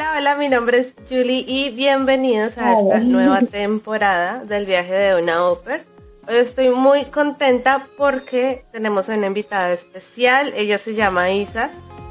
Hola, 0.00 0.14
hola, 0.16 0.36
mi 0.36 0.48
nombre 0.48 0.78
es 0.78 0.94
Julie 1.10 1.44
y 1.46 1.72
bienvenidos 1.72 2.56
a 2.56 2.72
esta 2.72 3.00
nueva 3.00 3.40
temporada 3.42 4.42
del 4.46 4.64
viaje 4.64 4.94
de 4.94 5.22
una 5.22 5.44
ópera. 5.44 5.84
Hoy 6.26 6.36
estoy 6.36 6.70
muy 6.70 7.10
contenta 7.10 7.86
porque 7.98 8.64
tenemos 8.72 9.08
una 9.08 9.26
invitada 9.26 9.72
especial, 9.72 10.54
ella 10.56 10.78
se 10.78 10.94
llama 10.94 11.30
Isa 11.30 11.68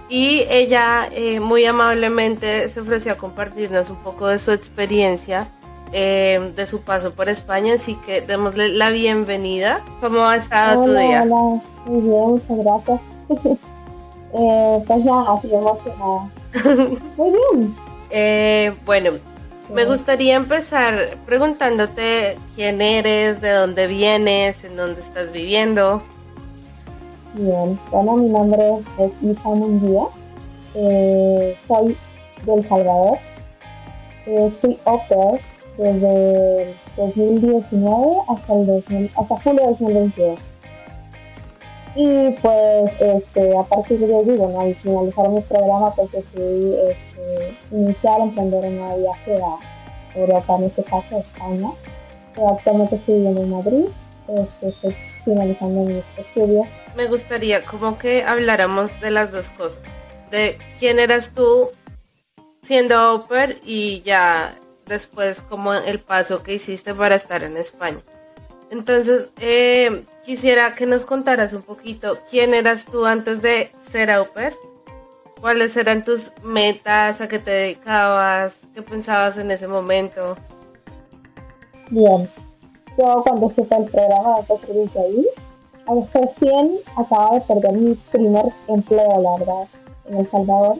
y 0.07 0.43
ella 0.51 1.09
eh, 1.11 1.39
muy 1.39 1.65
amablemente 1.65 2.69
se 2.69 2.79
ofreció 2.79 3.13
a 3.13 3.15
compartirnos 3.15 3.89
un 3.89 3.97
poco 4.03 4.27
de 4.27 4.37
su 4.37 4.51
experiencia, 4.51 5.47
eh, 5.91 6.53
de 6.55 6.67
su 6.67 6.83
paso 6.83 7.09
por 7.09 7.27
España, 7.27 7.73
así 7.73 7.95
que 8.05 8.21
démosle 8.21 8.69
la 8.69 8.91
bienvenida. 8.91 9.83
¿Cómo 9.99 10.25
ha 10.25 10.35
estado 10.35 10.85
tu 10.85 10.93
día? 10.93 11.23
Hola, 11.23 11.63
muy 11.87 12.01
bien, 12.01 12.21
muchas 12.33 12.57
gracias. 12.59 13.01
eh, 14.39 14.83
pues 14.85 15.03
ya, 15.03 15.21
así 15.33 15.51
emocionada. 15.51 16.29
Muy 17.17 17.31
bien. 17.31 17.75
Eh, 18.11 18.75
bueno, 18.85 19.11
me 19.73 19.85
gustaría 19.85 20.35
empezar 20.35 21.17
preguntándote 21.25 22.35
quién 22.55 22.81
eres, 22.81 23.39
de 23.39 23.51
dónde 23.51 23.85
vienes, 23.87 24.63
en 24.63 24.75
dónde 24.75 24.99
estás 24.99 25.31
viviendo. 25.31 26.01
Bien, 27.35 27.79
bueno, 27.91 28.17
mi 28.17 28.29
nombre 28.29 28.63
es 28.97 29.11
Isa 29.21 29.49
Mundía, 29.49 30.01
eh, 30.73 31.55
soy 31.67 31.95
del 32.45 32.67
Salvador, 32.67 33.19
eh, 34.25 34.51
pair 34.83 35.41
desde 35.77 36.75
2019 36.97 38.11
hasta 38.27 38.53
el 38.53 38.65
2000, 38.65 39.11
hasta 39.15 39.35
julio 39.37 39.61
de 39.61 39.67
2022. 39.67 40.39
Y 41.95 42.29
pues 42.41 42.91
este, 42.99 43.57
a 43.57 43.63
partir 43.63 43.99
de 43.99 44.15
allí, 44.15 44.31
bueno, 44.31 44.61
al 44.61 44.75
finalizar 44.75 45.29
mi 45.29 45.41
programa, 45.41 45.93
pues 45.95 46.11
decidí 46.11 46.75
este, 46.89 47.57
iniciar, 47.71 48.21
emprender 48.21 48.65
un 48.65 49.01
viaje 49.01 49.35
a 49.41 50.17
Europa, 50.17 50.55
en 50.57 50.63
este 50.65 50.83
caso 50.83 51.15
a 51.15 51.19
España. 51.19 51.69
Actualmente 52.51 52.95
estoy 52.95 53.27
en 53.27 53.49
Madrid, 53.49 53.85
este, 54.27 54.69
estoy 54.69 54.95
finalizando 55.25 55.81
mis 55.81 56.03
estudios. 56.17 56.67
Me 56.95 57.07
gustaría 57.07 57.65
como 57.65 57.97
que 57.97 58.23
habláramos 58.23 58.99
de 59.01 59.11
las 59.11 59.31
dos 59.31 59.49
cosas, 59.51 59.81
de 60.31 60.57
quién 60.79 60.99
eras 60.99 61.31
tú 61.33 61.69
siendo 62.61 63.15
oper 63.15 63.59
y 63.63 64.01
ya 64.01 64.55
después 64.85 65.41
como 65.41 65.73
el 65.73 65.99
paso 65.99 66.43
que 66.43 66.53
hiciste 66.53 66.93
para 66.93 67.15
estar 67.15 67.43
en 67.43 67.57
España. 67.57 68.01
Entonces, 68.71 69.29
eh, 69.39 70.05
quisiera 70.23 70.75
que 70.75 70.85
nos 70.85 71.05
contaras 71.05 71.53
un 71.53 71.63
poquito 71.63 72.19
quién 72.29 72.53
eras 72.53 72.85
tú 72.85 73.05
antes 73.05 73.41
de 73.41 73.71
ser 73.77 74.11
au 74.11 74.31
pair, 74.31 74.55
cuáles 75.41 75.75
eran 75.75 76.03
tus 76.03 76.31
metas, 76.43 77.19
a 77.21 77.27
qué 77.27 77.39
te 77.39 77.51
dedicabas, 77.51 78.59
qué 78.75 78.81
pensabas 78.81 79.37
en 79.37 79.49
ese 79.49 79.67
momento. 79.67 80.35
Bien, 81.89 82.29
yo 82.97 83.23
cuando 83.23 83.47
empecé 83.47 83.75
el 83.75 83.85
programa 83.85 84.35
de 84.41 84.67
servicio 84.67 85.01
ahí, 85.01 85.27
a 85.87 85.95
los 85.95 86.13
recién 86.13 86.79
acababa 86.95 87.39
de 87.39 87.41
perder 87.41 87.73
mi 87.73 87.95
primer 88.11 88.45
empleo, 88.67 89.21
la 89.21 89.39
verdad, 89.39 89.67
en 90.05 90.17
El 90.19 90.29
Salvador. 90.29 90.77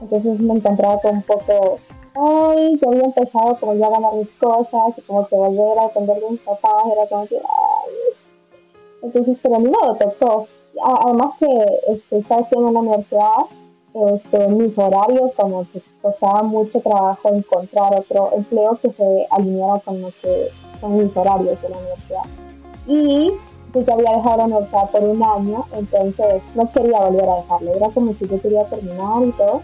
Entonces 0.00 0.40
me 0.40 0.54
encontraba 0.54 1.00
con 1.00 1.16
un 1.16 1.22
poco 1.22 1.78
ay, 2.14 2.78
yo 2.78 2.88
había 2.90 3.04
empezado 3.04 3.56
como 3.58 3.74
ya 3.74 3.86
a 3.86 3.90
ganar 3.90 4.14
mis 4.14 4.30
cosas 4.32 4.98
y 4.98 5.00
como 5.02 5.26
que 5.28 5.36
volver 5.36 5.78
a 5.78 5.86
depender 5.86 6.20
de 6.20 6.30
mis 6.30 6.40
papás 6.40 6.84
era 6.92 7.06
como 7.06 7.26
que, 7.26 7.36
ay. 7.36 7.94
Entonces, 9.02 9.36
pero 9.42 9.58
ni 9.58 9.70
modo, 9.70 9.96
tocó. 9.96 10.46
Además 11.04 11.34
que 11.38 11.46
este, 11.88 12.18
estaba 12.18 12.42
haciendo 12.42 12.68
en 12.68 12.74
la 12.74 12.80
universidad, 12.80 13.36
este, 13.94 14.48
mis 14.48 14.76
horarios, 14.78 15.32
como 15.36 15.66
que 15.70 15.82
costaba 16.00 16.42
mucho 16.42 16.80
trabajo 16.80 17.28
encontrar 17.28 17.94
otro 17.94 18.30
empleo 18.34 18.78
que 18.80 18.90
se 18.92 19.26
alineara 19.30 19.80
con, 19.80 20.00
lo 20.00 20.08
que, 20.08 20.48
con 20.80 20.96
mis 20.96 21.16
horarios 21.16 21.60
de 21.60 21.68
la 21.68 21.78
universidad. 21.78 22.24
Y 22.86 23.32
pues 23.72 23.86
ya 23.86 23.94
había 23.94 24.16
dejado 24.16 24.36
la 24.36 24.44
universidad 24.44 24.90
por 24.90 25.02
un 25.02 25.22
año, 25.22 25.64
entonces 25.72 26.42
no 26.54 26.70
quería 26.72 27.00
volver 27.00 27.28
a 27.28 27.36
dejarlo. 27.36 27.72
Era 27.74 27.88
como 27.90 28.14
si 28.14 28.28
yo 28.28 28.40
quería 28.40 28.64
terminar 28.64 29.24
y 29.24 29.32
todo. 29.32 29.62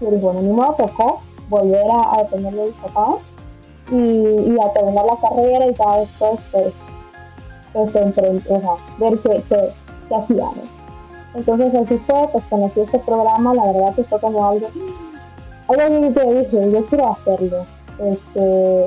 Y 0.00 0.04
dije, 0.06 0.18
bueno, 0.18 0.42
ni 0.42 0.52
modo, 0.52 0.74
tocó 0.74 1.20
volver 1.48 1.86
a, 1.90 2.22
depender 2.22 2.54
de 2.54 2.66
mis 2.66 2.74
papás 2.74 3.16
y, 3.90 3.96
y, 3.96 4.56
a 4.60 4.72
terminar 4.72 5.04
la 5.04 5.16
carrera 5.16 5.66
y 5.66 5.74
ya 5.74 5.98
después 5.98 6.40
pues, 6.52 6.72
pues 7.72 7.94
entre, 7.94 8.30
o 8.30 8.60
sea, 8.60 8.76
ver 8.98 9.18
qué, 9.20 9.42
qué, 9.48 9.72
qué 10.08 10.14
hacía, 10.14 10.50
Entonces 11.34 11.74
así 11.74 11.98
fue, 12.06 12.28
pues 12.32 12.44
conocí 12.48 12.80
este 12.80 12.98
programa, 13.00 13.54
la 13.54 13.72
verdad 13.72 13.94
que 13.94 14.04
fue 14.04 14.18
como 14.20 14.48
algo, 14.48 14.68
algo 15.68 16.12
que 16.12 16.34
dije, 16.34 16.70
yo 16.70 16.86
quiero 16.86 17.10
hacerlo. 17.10 17.62
Este, 17.98 18.86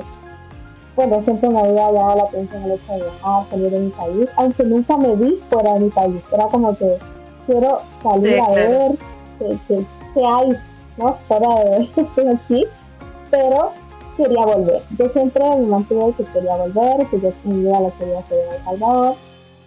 bueno, 0.95 1.21
siempre 1.23 1.49
me 1.49 1.59
había 1.59 1.91
llamado 1.91 2.17
la 2.17 2.23
atención 2.23 2.63
el 2.63 2.71
hecho 2.73 2.91
de 2.91 2.97
viajar, 2.97 3.43
salir 3.49 3.71
de 3.71 3.79
mi 3.79 3.89
país, 3.91 4.29
aunque 4.35 4.63
nunca 4.63 4.97
me 4.97 5.15
vi 5.15 5.41
fuera 5.49 5.73
de 5.75 5.79
mi 5.79 5.89
país, 5.89 6.21
era 6.33 6.47
como 6.47 6.75
que 6.75 6.97
quiero 7.45 7.81
salir 8.03 8.39
a 8.39 8.49
ver 8.49 8.91
qué, 9.39 9.57
qué, 9.67 9.85
qué 10.13 10.25
hay 10.25 10.49
¿no? 10.99 11.15
Fuera 11.25 11.47
de 11.63 12.33
aquí, 12.33 12.65
pero 13.31 13.71
quería 14.17 14.45
volver. 14.45 14.83
Yo 14.97 15.09
siempre 15.09 15.43
me 15.43 15.65
mantuve 15.65 16.13
que 16.13 16.25
quería 16.25 16.57
volver, 16.57 17.07
que 17.07 17.21
yo 17.21 17.33
vida 17.45 17.79
la 17.79 17.91
quería 17.91 18.19
hacer 18.19 18.39
en 18.39 18.53
El 18.53 18.63
Salvador, 18.65 19.15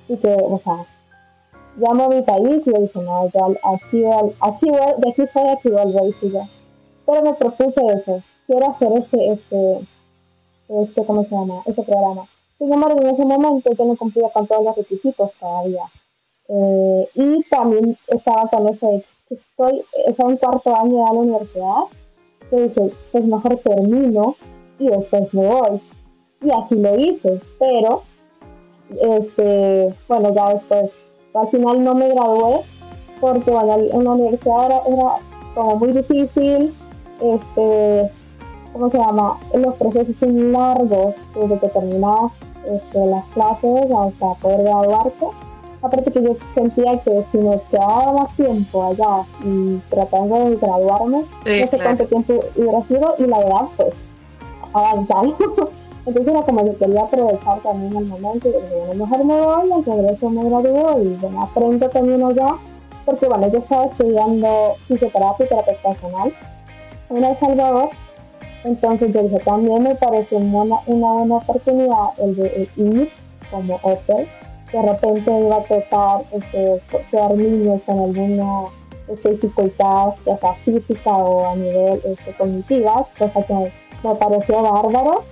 y 0.08 0.16
que, 0.18 0.28
o 0.28 0.60
sea, 0.62 0.86
llamo 1.78 2.04
a 2.04 2.08
mi 2.10 2.22
país 2.22 2.62
y 2.66 2.70
yo 2.70 2.80
dije, 2.80 3.00
no, 3.00 3.28
yo 3.30 3.46
aquí, 3.64 4.04
aquí, 4.40 4.70
de 4.70 5.10
aquí 5.10 5.22
soy, 5.32 5.48
aquí 5.48 5.70
vuelvo, 5.70 6.06
y 6.20 6.30
yo. 6.30 6.42
Pero 7.06 7.22
me 7.22 7.34
propuse 7.34 7.86
eso, 7.86 8.22
quiero 8.46 8.70
hacer 8.70 8.92
este, 8.92 9.32
este, 9.32 9.80
este, 10.68 11.04
¿cómo 11.06 11.24
se 11.24 11.30
llama? 11.30 11.62
Este 11.64 11.82
programa. 11.82 12.26
Sin 12.58 12.72
embargo, 12.72 13.00
en 13.00 13.08
ese 13.08 13.24
momento 13.24 13.72
yo 13.72 13.84
no 13.86 13.96
cumplía 13.96 14.28
con 14.28 14.46
todos 14.46 14.64
los 14.64 14.76
requisitos 14.76 15.30
todavía. 15.40 15.84
Eh, 16.48 17.08
y 17.14 17.42
también 17.44 17.96
estaba 18.08 18.42
con 18.50 18.68
ese 18.68 19.04
estoy, 19.34 19.84
en 20.06 20.36
cuarto 20.36 20.74
año 20.74 20.98
de 20.98 21.04
la 21.04 21.12
universidad, 21.12 21.82
que 22.50 22.56
dije, 22.62 22.92
pues 23.12 23.24
mejor 23.24 23.56
termino 23.58 24.36
y 24.78 24.88
después 24.88 25.32
me 25.34 25.46
voy. 25.46 25.80
Y 26.42 26.50
así 26.50 26.74
lo 26.74 26.98
hice, 26.98 27.40
pero, 27.58 28.02
este, 29.00 29.94
bueno, 30.08 30.34
ya 30.34 30.54
después, 30.54 30.90
al 31.34 31.48
final 31.48 31.84
no 31.84 31.94
me 31.94 32.08
gradué, 32.08 32.60
porque 33.20 33.50
bueno, 33.50 33.74
en 33.74 34.04
la 34.04 34.10
universidad 34.10 34.66
era, 34.66 34.78
era 34.86 35.14
como 35.54 35.76
muy 35.76 35.92
difícil, 35.92 36.74
este, 37.20 38.10
¿cómo 38.72 38.90
se 38.90 38.98
llama? 38.98 39.38
Los 39.54 39.74
procesos 39.74 40.16
son 40.18 40.52
largos 40.52 41.14
desde 41.34 41.58
que 41.58 41.68
terminas 41.68 42.32
este, 42.66 43.06
las 43.06 43.24
clases 43.26 43.90
hasta 43.90 44.34
poder 44.40 44.62
graduarte 44.62 45.26
aparte 45.82 46.12
que 46.12 46.22
yo 46.22 46.36
sentía 46.54 46.98
que 47.00 47.24
si 47.32 47.38
me 47.38 47.60
quedaba 47.70 48.12
más 48.12 48.36
tiempo 48.36 48.84
allá 48.84 49.24
y 49.44 49.78
tratando 49.90 50.36
de 50.36 50.56
graduarme, 50.56 51.18
no 51.18 51.66
sé 51.66 51.78
cuánto 51.82 52.06
tiempo 52.06 52.40
hubiera 52.56 52.82
sido 52.86 53.14
y 53.18 53.24
la 53.24 53.38
verdad 53.38 53.64
pues 53.76 53.94
avanzar. 54.72 55.24
Entonces 56.04 56.34
era 56.34 56.42
como 56.42 56.64
que 56.64 56.74
quería 56.76 57.02
aprovechar 57.02 57.60
también 57.60 57.96
el 57.96 58.06
momento 58.06 58.48
y 58.48 58.52
dije, 58.52 58.74
bueno, 58.86 59.06
mejor 59.06 59.24
me 59.24 59.40
voy, 59.40 59.72
al 59.72 59.84
regreso 59.84 60.30
me 60.30 60.44
gradúo 60.48 61.00
y 61.00 61.08
bueno, 61.20 61.42
aprendo 61.44 61.88
también 61.88 62.24
allá, 62.24 62.56
porque 63.04 63.26
bueno, 63.26 63.48
yo 63.52 63.58
estaba 63.58 63.84
estudiando 63.84 64.48
fisioterapia 64.88 65.46
y 65.46 65.48
terapia 65.48 65.74
personal 65.80 66.34
en 67.10 67.24
El 67.24 67.38
Salvador, 67.38 67.90
entonces 68.64 69.12
yo 69.12 69.22
dije, 69.22 69.38
también 69.44 69.84
me 69.84 69.94
parece 69.94 70.34
una, 70.34 70.80
una 70.86 71.12
buena 71.12 71.36
oportunidad 71.36 72.08
el 72.18 72.34
de 72.34 72.68
ir 72.76 73.10
como 73.52 73.78
hotel 73.82 74.28
de 74.72 74.82
repente 74.82 75.30
iba 75.30 75.56
a 75.56 75.64
tocar 75.64 76.24
este, 76.32 76.80
cuidar 77.10 77.34
niños 77.34 77.80
con 77.84 77.98
alguna 77.98 78.64
este, 79.08 79.30
dificultad, 79.30 80.14
ya 80.24 80.38
sea 80.38 80.54
física 80.64 81.10
o 81.10 81.50
a 81.50 81.56
nivel 81.56 82.00
este, 82.04 82.32
cognitiva, 82.32 83.06
cosa 83.18 83.42
que 83.46 83.54
me 83.54 84.14
pareció 84.14 84.62
bárbaro. 84.62 85.24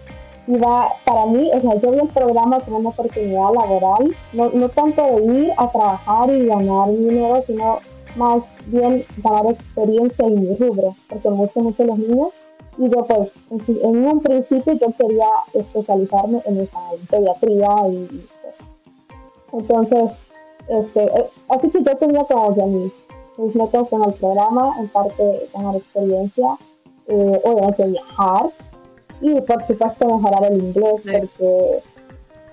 Iba, 0.46 0.88
para 1.04 1.26
mí, 1.26 1.50
o 1.52 1.60
sea, 1.60 1.74
yo 1.80 1.92
vi 1.92 1.98
el 1.98 2.08
programa 2.08 2.58
como 2.60 2.78
una 2.78 2.88
oportunidad 2.88 3.52
laboral, 3.54 4.16
no, 4.32 4.50
no 4.50 4.68
tanto 4.70 5.02
de 5.02 5.40
ir 5.40 5.52
a 5.56 5.70
trabajar 5.70 6.30
y 6.30 6.46
ganar 6.46 6.88
dinero, 6.88 7.42
sino 7.46 7.78
más 8.16 8.42
bien 8.66 9.04
ganar 9.18 9.46
experiencia 9.46 10.26
en 10.26 10.40
mi 10.40 10.56
rubro, 10.56 10.96
porque 11.08 11.30
me 11.30 11.36
gustan 11.36 11.64
mucho 11.64 11.84
los 11.84 11.98
niños 11.98 12.28
y 12.78 12.88
yo 12.88 13.04
pues 13.04 13.30
en 13.68 14.06
un 14.06 14.20
principio 14.20 14.72
yo 14.74 14.92
quería 14.98 15.28
especializarme 15.52 16.40
en 16.46 16.60
esa 16.60 16.78
pediatría 17.10 17.68
y 17.88 18.26
entonces, 19.52 20.12
este, 20.68 21.04
eh, 21.04 21.30
así 21.48 21.70
que 21.70 21.82
yo 21.82 21.96
tenía 21.96 22.24
como 22.24 22.54
ya 22.56 22.66
mis, 22.66 22.92
mis 23.38 23.54
metas 23.56 23.88
con 23.88 24.04
el 24.04 24.14
programa, 24.14 24.76
en 24.78 24.88
parte 24.88 25.48
ganar 25.52 25.76
experiencia, 25.76 26.56
eh, 27.08 27.40
obviamente 27.44 27.88
viajar 27.88 28.50
y 29.20 29.40
por 29.40 29.66
supuesto 29.66 30.06
mejorar 30.06 30.44
el 30.44 30.62
inglés, 30.62 30.94
porque, 31.02 31.82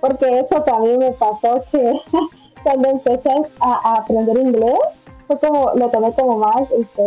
porque 0.02 0.40
eso 0.40 0.62
también 0.64 1.00
me 1.00 1.12
pasó 1.12 1.64
que 1.72 1.94
cuando 2.64 2.90
empecé 2.90 3.32
a, 3.60 3.98
aprender 3.98 4.38
inglés, 4.38 4.80
fue 5.28 5.40
como, 5.40 5.72
lo 5.76 5.90
tomé 5.90 6.12
como 6.14 6.38
más 6.38 6.72
este, 6.72 7.04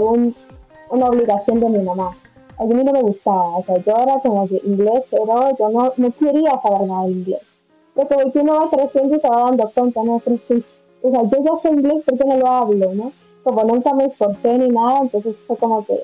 una 0.90 1.06
obligación 1.06 1.60
de 1.60 1.68
mi 1.68 1.78
mamá. 1.78 2.16
a 2.58 2.64
mí 2.64 2.84
no 2.84 2.92
me 2.92 3.02
gustaba, 3.02 3.56
o 3.56 3.64
sea, 3.64 3.76
yo 3.78 3.96
era 3.96 4.20
como 4.20 4.46
que 4.48 4.60
inglés, 4.64 5.02
pero 5.10 5.56
yo 5.58 5.70
no, 5.70 5.92
no 5.96 6.10
quería 6.12 6.60
saber 6.62 6.86
nada 6.86 7.04
de 7.04 7.10
inglés. 7.10 7.49
Porque 7.94 8.14
hoy 8.14 8.32
uno 8.34 8.54
va 8.54 8.70
creciendo 8.70 9.16
y 9.16 9.20
se 9.20 9.28
va 9.28 9.44
dando 9.44 9.70
cuenta, 9.74 10.02
no, 10.02 10.20
pero 10.24 10.38
sí, 10.48 10.64
o 11.02 11.10
sea, 11.10 11.22
yo 11.22 11.38
ya 11.44 11.62
sé 11.62 11.74
inglés 11.74 12.02
porque 12.06 12.24
no 12.24 12.36
lo 12.36 12.46
hablo, 12.46 12.94
¿no? 12.94 13.12
Como 13.42 13.64
nunca 13.64 13.94
me 13.94 14.06
esforcé 14.06 14.58
ni 14.58 14.68
nada, 14.68 15.00
entonces 15.02 15.34
fue 15.46 15.56
como 15.56 15.84
que, 15.84 15.98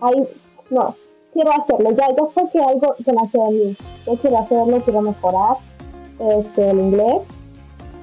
ay, 0.00 0.28
no, 0.70 0.94
quiero 1.32 1.50
hacerlo, 1.52 1.90
ya, 1.90 2.08
ya 2.08 2.24
fue 2.32 2.50
que 2.50 2.60
algo 2.60 2.94
que 3.04 3.12
nació 3.12 3.44
de 3.46 3.50
mí, 3.50 3.76
yo 4.06 4.14
quiero 4.14 4.38
hacerlo, 4.38 4.80
quiero 4.84 5.00
mejorar 5.02 5.56
este, 6.18 6.70
el 6.70 6.80
inglés, 6.80 7.22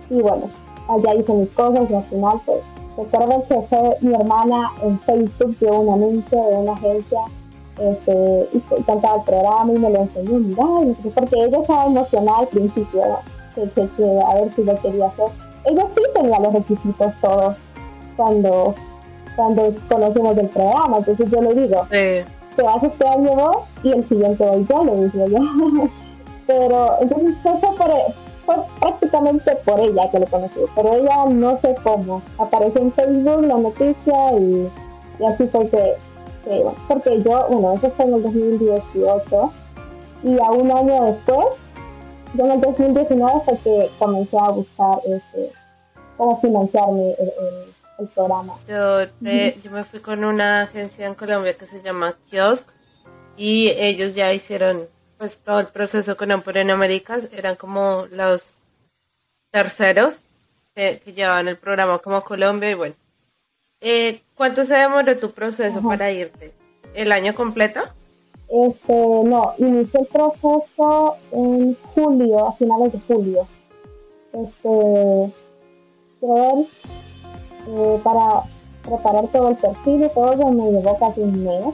y 0.10 0.22
bueno, 0.22 0.50
allá 0.88 1.16
hice 1.16 1.34
mis 1.34 1.50
cosas 1.56 1.90
y 1.90 1.96
al 1.96 2.04
final, 2.04 2.42
pues, 2.46 2.60
recuerdo 2.98 3.44
que 3.48 3.62
fue 3.62 3.98
mi 4.02 4.14
hermana 4.14 4.72
en 4.84 5.00
Facebook 5.00 5.58
dio 5.60 5.80
un 5.80 5.90
anuncio 5.90 6.44
de 6.44 6.56
una 6.58 6.74
agencia 6.74 7.20
este, 7.80 8.50
y 8.54 8.60
cantaba 8.84 9.18
el 9.18 9.24
programa 9.24 9.74
y 9.74 9.78
me 9.78 9.90
lo 9.90 10.02
enseñó, 10.02 10.40
mira, 10.40 11.12
porque 11.16 11.36
ella 11.44 11.60
estaba 11.60 11.86
emocionada 11.86 12.40
al 12.40 12.48
principio, 12.48 13.02
que, 13.56 13.64
que, 13.74 14.22
a 14.28 14.34
ver 14.36 14.54
si 14.56 14.64
lo 14.64 14.76
quería 14.76 15.08
hacer. 15.08 15.26
Ella 15.66 15.88
sí 15.96 16.02
tenía 16.14 16.40
los 16.40 16.54
requisitos 16.54 17.14
todos 17.22 17.56
cuando, 18.16 18.76
cuando 19.36 19.74
conocimos 19.90 20.38
el 20.38 20.50
programa, 20.50 20.98
entonces 20.98 21.30
yo 21.32 21.42
le 21.42 21.54
digo, 21.56 21.88
te 21.90 22.62
vas 22.62 22.84
este 22.84 23.08
año 23.08 23.34
vos 23.34 23.58
y 23.84 23.92
el 23.92 24.08
siguiente 24.08 24.46
voy 24.46 24.68
yo, 24.70 24.84
le 24.84 25.06
dije 25.06 25.26
yo. 25.32 25.40
Pero 26.46 26.98
entonces 27.00 27.36
eso 27.46 27.72
fue, 27.78 27.88
fue 28.46 28.56
prácticamente 28.82 29.56
por 29.66 29.80
ella 29.80 30.12
que 30.12 30.20
lo 30.20 30.28
conocí, 30.28 30.60
pero 30.76 30.94
ella 30.94 31.26
no 31.30 31.58
sé 31.62 31.74
cómo, 31.82 32.22
apareció 32.38 32.82
en 32.82 32.92
Facebook 32.92 33.46
la 33.46 33.58
noticia 33.58 34.34
y, 34.34 34.70
y 35.20 35.26
así 35.26 35.48
fue 35.48 35.70
que 35.70 35.96
porque 36.88 37.22
yo, 37.24 37.48
bueno, 37.50 37.74
eso 37.74 37.92
fue 37.92 38.06
en 38.06 38.14
el 38.16 38.24
2018 38.24 39.52
y 40.24 40.40
a 40.40 40.52
un 40.52 40.72
año 40.72 41.06
después, 41.06 41.48
yo 42.34 42.46
en 42.46 42.52
el 42.52 42.62
2019 42.62 43.42
fue 43.46 43.58
que 43.60 43.90
comencé 44.00 44.38
a 44.38 44.50
buscar 44.50 45.00
este, 45.06 45.52
cómo 46.18 46.40
financiarme 46.42 47.12
el, 47.20 47.32
el, 48.00 48.08
programa. 48.10 48.58
Yo, 48.68 49.04
yo 49.04 49.72
me 49.72 49.84
fui 49.84 50.00
con 50.00 50.24
una 50.24 50.64
agencia 50.64 51.08
en 51.08 51.16
Colombia 51.16 51.54
que 51.54 51.66
se 51.66 51.82
llama 51.82 52.16
Kiosk 52.30 52.70
y 53.38 53.70
ellos 53.78 54.16
ya 54.16 54.34
hicieron 54.34 54.88
pues 55.18 55.40
todo 55.40 55.60
el 55.60 55.68
proceso 55.68 56.18
con 56.18 56.32
Amor 56.32 56.58
en 56.58 56.72
Américas, 56.72 57.30
eran 57.32 57.56
como 57.56 58.08
los 58.12 58.58
terceros 59.52 60.22
que, 60.76 61.00
que 61.04 61.14
llevaban 61.14 61.48
el 61.48 61.58
programa 61.58 62.00
como 62.00 62.22
Colombia 62.24 62.72
y 62.72 62.74
bueno, 62.74 62.96
eh, 63.84 64.22
¿Cuánto 64.36 64.66
se 64.66 64.76
demoró 64.76 65.18
tu 65.18 65.32
proceso 65.32 65.82
para 65.82 66.10
irte? 66.12 66.54
¿El 66.94 67.12
año 67.12 67.34
completo? 67.34 67.82
Este, 68.48 68.94
no, 68.94 69.54
inicié 69.58 70.00
el 70.00 70.08
proceso 70.08 71.16
en 71.32 71.78
julio, 71.94 72.48
a 72.48 72.54
finales 72.54 72.94
de 72.94 73.00
julio. 73.08 73.48
Este, 74.32 75.34
creo 76.20 76.66
eh, 77.68 78.00
para 78.04 78.44
preparar 78.84 79.28
todo 79.28 79.50
el 79.50 79.56
perfil 79.58 80.04
y 80.06 80.10
todo 80.10 80.52
me 80.52 80.72
llevó 80.72 80.98
casi 80.98 81.22
un 81.22 81.44
mes. 81.44 81.74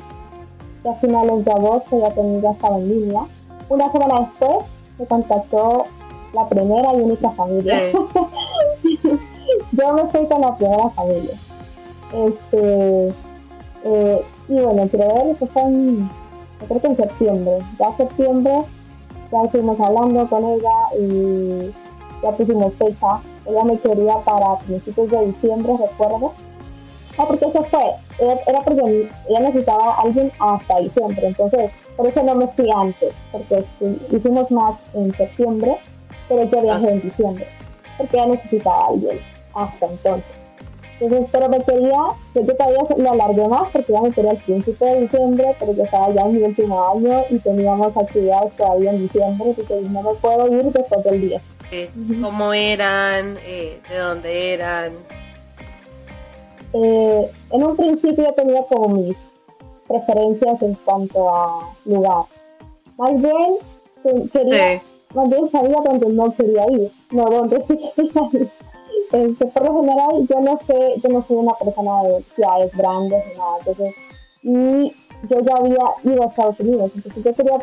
Y 0.83 0.89
a 0.89 0.93
finales 0.95 1.45
de 1.45 1.51
agosto 1.51 1.99
ya, 2.01 2.09
tenía, 2.11 2.41
ya 2.41 2.51
estaba 2.51 2.77
en 2.77 2.89
línea. 2.89 3.21
Una 3.69 3.91
semana 3.91 4.21
después 4.21 4.65
me 4.97 5.05
contactó 5.05 5.85
la 6.33 6.49
primera 6.49 6.93
y 6.93 7.01
única 7.01 7.29
familia. 7.31 7.91
Yo 9.71 9.93
me 9.93 10.05
fui 10.11 10.27
con 10.27 10.41
la 10.41 10.55
primera 10.55 10.89
familia. 10.91 11.35
Este, 12.13 13.07
eh, 13.85 14.25
y 14.47 14.53
bueno, 14.53 14.83
ver, 14.91 15.27
eso 15.27 15.47
fue 15.47 15.61
en, 15.61 16.09
creo 16.67 16.81
que 16.81 16.87
en 16.87 16.97
septiembre. 16.97 17.57
Ya 17.79 17.97
septiembre 17.97 18.59
ya 19.31 19.43
estuvimos 19.43 19.79
hablando 19.79 20.27
con 20.27 20.43
ella 20.43 20.71
y 20.99 21.71
ya 22.21 22.31
pusimos 22.31 22.73
fecha. 22.75 23.21
Ella 23.45 23.63
me 23.63 23.77
quería 23.79 24.17
para 24.19 24.57
principios 24.59 25.09
de 25.11 25.27
diciembre, 25.27 25.73
recuerdo. 25.77 26.33
Ah, 27.17 27.25
porque 27.27 27.45
eso 27.45 27.63
fue, 27.65 27.83
era, 28.47 28.61
porque 28.61 29.09
ella 29.27 29.39
necesitaba 29.41 29.93
a 29.93 30.01
alguien 30.01 30.31
hasta 30.39 30.79
diciembre, 30.79 31.27
entonces 31.27 31.69
por 31.97 32.07
eso 32.07 32.23
no 32.23 32.33
me 32.33 32.47
fui 32.47 32.71
antes, 32.71 33.13
porque 33.33 33.65
hicimos 34.09 34.49
más 34.51 34.75
en 34.93 35.11
septiembre, 35.11 35.79
pero 36.29 36.43
yo 36.43 36.61
viajé 36.61 36.91
en 36.91 37.01
diciembre, 37.01 37.45
porque 37.97 38.15
ella 38.15 38.27
necesitaba 38.27 38.85
a 38.85 38.87
alguien 38.87 39.19
hasta 39.53 39.85
entonces. 39.85 40.38
Entonces, 40.99 41.29
pero 41.31 41.47
me 41.47 41.59
quería, 41.61 41.97
yo 42.35 42.45
todavía 42.45 42.83
lo 42.97 43.11
alargué 43.11 43.47
más 43.47 43.63
porque 43.71 43.93
ya 43.93 44.01
me 44.01 44.11
quería 44.11 44.31
al 44.31 44.37
principio 44.37 44.87
de 44.87 45.01
diciembre, 45.01 45.55
pero 45.59 45.73
yo 45.73 45.83
estaba 45.83 46.09
ya 46.13 46.21
en 46.23 46.33
mi 46.33 46.43
último 46.43 46.91
año 46.91 47.23
y 47.29 47.39
teníamos 47.39 47.95
actividades 47.95 48.53
todavía 48.57 48.91
en 48.91 49.03
diciembre, 49.03 49.55
entonces 49.57 49.89
no 49.89 50.03
me 50.03 50.13
puedo 50.15 50.47
ir 50.47 50.63
después 50.63 51.03
del 51.05 51.21
día. 51.21 51.41
¿Cómo 52.21 52.53
eran? 52.53 53.35
Eh, 53.45 53.79
¿De 53.89 53.97
dónde 53.97 54.53
eran? 54.53 54.93
Eh, 56.73 57.31
en 57.51 57.63
un 57.63 57.77
principio 57.77 58.25
yo 58.25 58.33
tenía 58.33 58.63
como 58.63 58.89
mis 58.89 59.15
preferencias 59.87 60.61
en 60.61 60.73
cuanto 60.85 61.33
a 61.33 61.75
lugar. 61.85 62.23
Más 62.97 63.13
bien 63.21 63.57
quería, 64.33 64.81
más 65.15 65.29
bien 65.29 65.49
sabía 65.49 65.77
dónde 65.85 66.09
no 66.09 66.33
quería 66.33 66.65
ir, 66.71 66.91
no 67.11 67.25
dónde 67.25 67.63
sí 67.67 67.79
quería 67.95 68.29
ir. 68.33 68.49
Este, 69.11 69.45
por 69.47 69.65
lo 69.65 69.81
general 69.81 70.27
yo 70.29 70.39
no 70.39 70.59
sé, 70.67 70.93
yo 71.01 71.09
no 71.09 71.25
soy 71.27 71.37
una 71.37 71.53
persona 71.53 72.03
de 72.03 72.23
ciudades 72.35 72.75
grandes 72.77 73.23
ni 73.27 73.33
nada, 73.33 73.57
entonces, 73.59 73.95
y 74.43 74.93
yo 75.27 75.39
ya 75.41 75.55
había 75.55 76.13
ido 76.13 76.23
a 76.23 76.27
Estados 76.27 76.59
Unidos, 76.59 76.91
entonces 76.95 77.23
yo 77.23 77.33
quería 77.33 77.59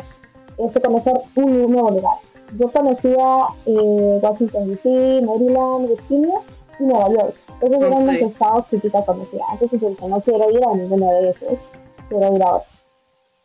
este, 0.57 0.81
conocer 0.81 1.13
un 1.35 1.71
nuevo 1.71 1.91
lugar. 1.91 2.17
Yo 2.57 2.71
conocía 2.71 3.45
eh, 3.65 4.19
Washington 4.21 4.67
DC, 4.69 5.21
Maryland, 5.25 5.89
Virginia 5.89 6.41
y 6.79 6.83
Nueva 6.83 7.09
York. 7.09 7.35
Esos 7.61 7.77
eran 7.77 8.05
los 8.05 8.15
estados 8.15 8.65
que 8.67 8.79
yo 8.79 9.05
conocía. 9.05 9.43
Entonces 9.51 9.81
yo 9.81 9.89
dije, 9.89 10.07
no 10.07 10.21
quiero 10.21 10.51
ir 10.51 10.63
a 10.63 10.73
ninguno 10.73 11.11
de 11.11 11.29
esos, 11.29 11.57
quiero 12.09 12.35
ir 12.35 12.43
a 12.43 12.55
otro. 12.55 12.67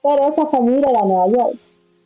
Pero 0.02 0.28
esa 0.28 0.46
familia 0.46 0.90
era 0.90 1.02
Nueva 1.02 1.28
York. 1.28 1.56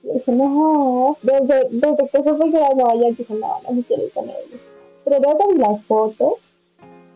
Y 0.04 0.12
dije, 0.12 0.32
no, 0.32 1.16
desde, 1.22 1.68
desde 1.70 2.08
que 2.08 2.22
se 2.22 2.34
fue 2.34 2.64
a 2.64 2.74
Nueva 2.74 2.94
York, 2.94 3.16
dije, 3.18 3.34
no, 3.34 3.60
no 3.70 3.82
quiero 3.86 4.04
ir 4.04 4.12
con 4.12 4.24
ellos. 4.24 4.60
Pero 5.06 5.20
luego 5.20 5.52
vi 5.52 5.58
las 5.58 5.82
fotos 5.84 6.34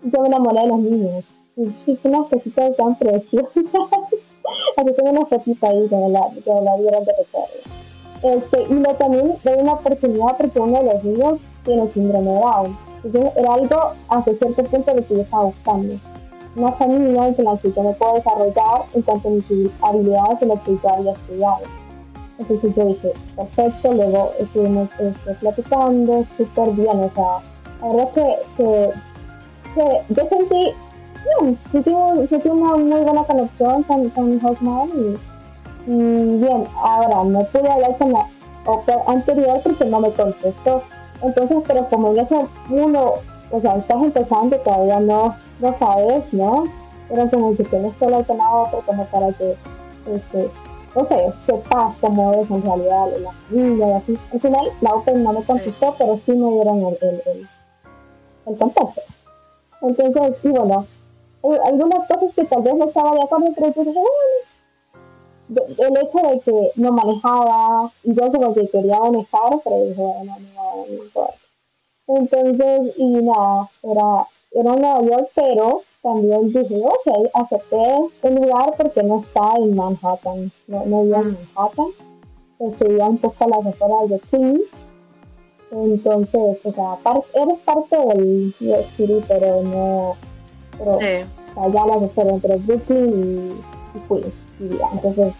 yo 0.02 0.20
me 0.22 0.28
enamoré 0.28 0.60
de 0.60 0.66
los 0.68 0.78
niños. 0.78 1.24
Y 1.56 1.66
sí, 1.84 1.98
unas 2.04 2.28
cositas 2.28 2.76
tan 2.76 2.96
preciosas. 2.96 3.50
Así 4.76 4.92
tengo 4.96 5.10
una 5.10 5.26
fotita 5.26 5.68
ahí 5.68 5.86
que 5.88 5.96
me 5.96 6.08
la, 6.08 6.22
que 6.30 6.52
me 6.52 6.62
la 6.62 6.76
dieron 6.78 7.04
de 7.04 7.12
recuerdo. 7.18 7.48
Este, 8.22 8.62
y 8.62 8.74
lo 8.74 8.94
también 8.94 9.36
doy 9.44 9.54
una 9.58 9.74
oportunidad 9.74 10.36
porque 10.38 10.60
uno 10.60 10.78
de 10.78 10.84
los 10.92 11.04
niños 11.04 11.40
tiene 11.64 11.90
síndrome 11.90 12.30
de 12.30 12.38
Down. 12.38 12.78
Entonces 13.04 13.32
era 13.36 13.54
algo 13.54 13.76
hasta 14.08 14.34
cierto 14.34 14.64
punto 14.64 14.94
de 14.94 15.04
que 15.04 15.14
yo 15.14 15.22
estaba 15.22 15.44
buscando. 15.44 15.96
Una 16.56 16.72
familia 16.72 17.28
en 17.28 17.44
la 17.44 17.56
que 17.58 17.72
yo 17.72 17.82
me 17.82 17.92
puedo 17.94 18.14
desarrollar 18.14 18.82
en 18.94 19.02
cuanto 19.02 19.28
a 19.28 19.30
mis 19.30 19.44
habilidades 19.82 20.42
en 20.42 20.48
lo 20.48 20.62
que 20.62 20.78
yo 20.82 20.88
había 20.88 21.12
estudiado. 21.12 21.58
Entonces 22.38 22.74
yo 22.74 22.84
dije, 22.86 23.12
perfecto, 23.36 23.92
luego 23.92 24.30
estuvimos 24.38 24.88
este, 24.98 25.34
platicando 25.34 26.24
súper 26.36 26.70
bien, 26.70 27.00
o 27.00 27.10
sea, 27.14 27.38
la 27.80 27.88
verdad 27.88 28.12
que, 28.14 28.38
que, 28.56 28.90
que 29.74 30.14
yo 30.14 30.28
sentí, 30.28 30.74
bien, 31.40 31.58
sentí, 31.72 31.90
sentí, 32.28 32.48
una 32.48 32.76
muy 32.76 33.00
buena 33.00 33.24
conexión 33.24 33.82
con, 33.84 34.08
con 34.10 34.40
Hawkman 34.40 34.88
y, 34.88 35.92
y, 35.92 36.38
bien, 36.38 36.66
ahora 36.82 37.24
no 37.24 37.40
pude 37.44 37.70
hablar 37.70 37.96
con 37.98 38.12
la 38.12 38.26
anterior 39.06 39.60
porque 39.62 39.84
no 39.86 40.00
me 40.00 40.10
contestó. 40.12 40.82
Entonces, 41.22 41.58
pero 41.66 41.88
como 41.88 42.08
en 42.12 42.20
ese 42.20 42.46
uno, 42.70 43.14
o 43.50 43.60
sea, 43.60 43.76
estás 43.76 44.02
empezando, 44.02 44.56
todavía 44.58 45.00
no, 45.00 45.34
no 45.60 45.78
sabes, 45.78 46.24
¿no? 46.32 46.64
Pero 47.08 47.30
como 47.30 47.56
que 47.56 47.64
tienes 47.64 47.94
que 47.94 48.04
hablar 48.04 48.24
con 48.26 48.38
la 48.38 48.50
otra 48.50 48.78
como 48.86 49.04
para 49.06 49.32
que, 49.32 49.56
este, 50.14 50.50
no 50.94 51.06
sé, 51.06 51.32
sepas 51.46 51.94
cómo 52.00 52.32
es 52.34 52.50
en 52.50 52.62
realidad 52.62 53.06
la 53.20 53.32
familia 53.32 53.88
y 53.88 53.92
así. 53.92 54.18
Al 54.32 54.40
final, 54.40 54.72
la 54.80 54.94
Open 54.94 55.22
no 55.22 55.32
me 55.32 55.42
contestó, 55.44 55.94
pero 55.98 56.18
sí 56.24 56.32
me 56.32 56.50
dieron 56.52 56.78
el, 56.78 56.98
el, 57.00 57.22
el 57.26 57.48
el 58.46 58.58
contexto. 58.58 59.00
Entonces, 59.82 60.36
y 60.42 60.48
bueno, 60.48 60.86
hay 61.42 61.58
algunas 61.64 62.06
cosas 62.08 62.34
que 62.34 62.44
tal 62.44 62.62
vez 62.62 62.74
no 62.74 62.86
estaba 62.86 63.12
de 63.12 63.22
acuerdo, 63.22 63.52
pero 63.54 63.68
dije, 63.68 63.84
bueno, 63.84 64.04
el 65.78 65.96
hecho 65.96 66.28
de 66.28 66.40
que 66.40 66.70
no 66.76 66.92
manejaba, 66.92 67.90
y 68.04 68.14
yo 68.14 68.30
como 68.30 68.54
que 68.54 68.68
quería 68.68 69.00
manejar, 69.00 69.60
pero 69.64 69.84
dije, 69.84 70.02
bueno, 70.02 70.36
no, 70.54 70.86
no 70.86 71.04
importa. 71.04 71.34
Entonces, 72.06 72.94
y 72.96 73.06
nada, 73.06 73.70
era, 73.82 74.26
era 74.52 74.76
Nueva 74.76 75.02
York, 75.02 75.30
pero 75.34 75.82
también 76.02 76.48
dije, 76.48 76.82
ok, 76.84 77.30
acepté 77.34 77.96
el 78.22 78.34
lugar 78.34 78.74
porque 78.76 79.02
no 79.02 79.20
está 79.20 79.54
en 79.56 79.76
Manhattan, 79.76 80.52
no, 80.66 80.86
no 80.86 81.02
vivía 81.02 81.20
en 81.20 81.36
Manhattan, 81.54 81.88
estudiaba 82.58 83.10
un 83.10 83.18
poco 83.18 83.44
a 83.44 83.48
las 83.48 83.66
afueras 83.66 84.08
de 84.10 84.20
Queens, 84.30 84.60
entonces, 85.70 86.58
o 86.64 86.72
sea, 86.72 86.98
eres 87.34 87.58
parte 87.64 87.96
del 87.96 88.54
City, 88.96 89.20
pero 89.28 89.62
no. 89.62 90.16
Pero, 90.78 90.98
sí. 90.98 91.28
o 91.56 91.70
sea, 91.70 91.72
ya 91.72 91.86
las 91.86 92.02
entre 92.02 92.56
Brooklyn 92.56 93.54
y, 93.94 93.98
y 93.98 94.00
Queens. 94.08 94.34
Y 94.58 94.96
Entonces, 94.96 95.34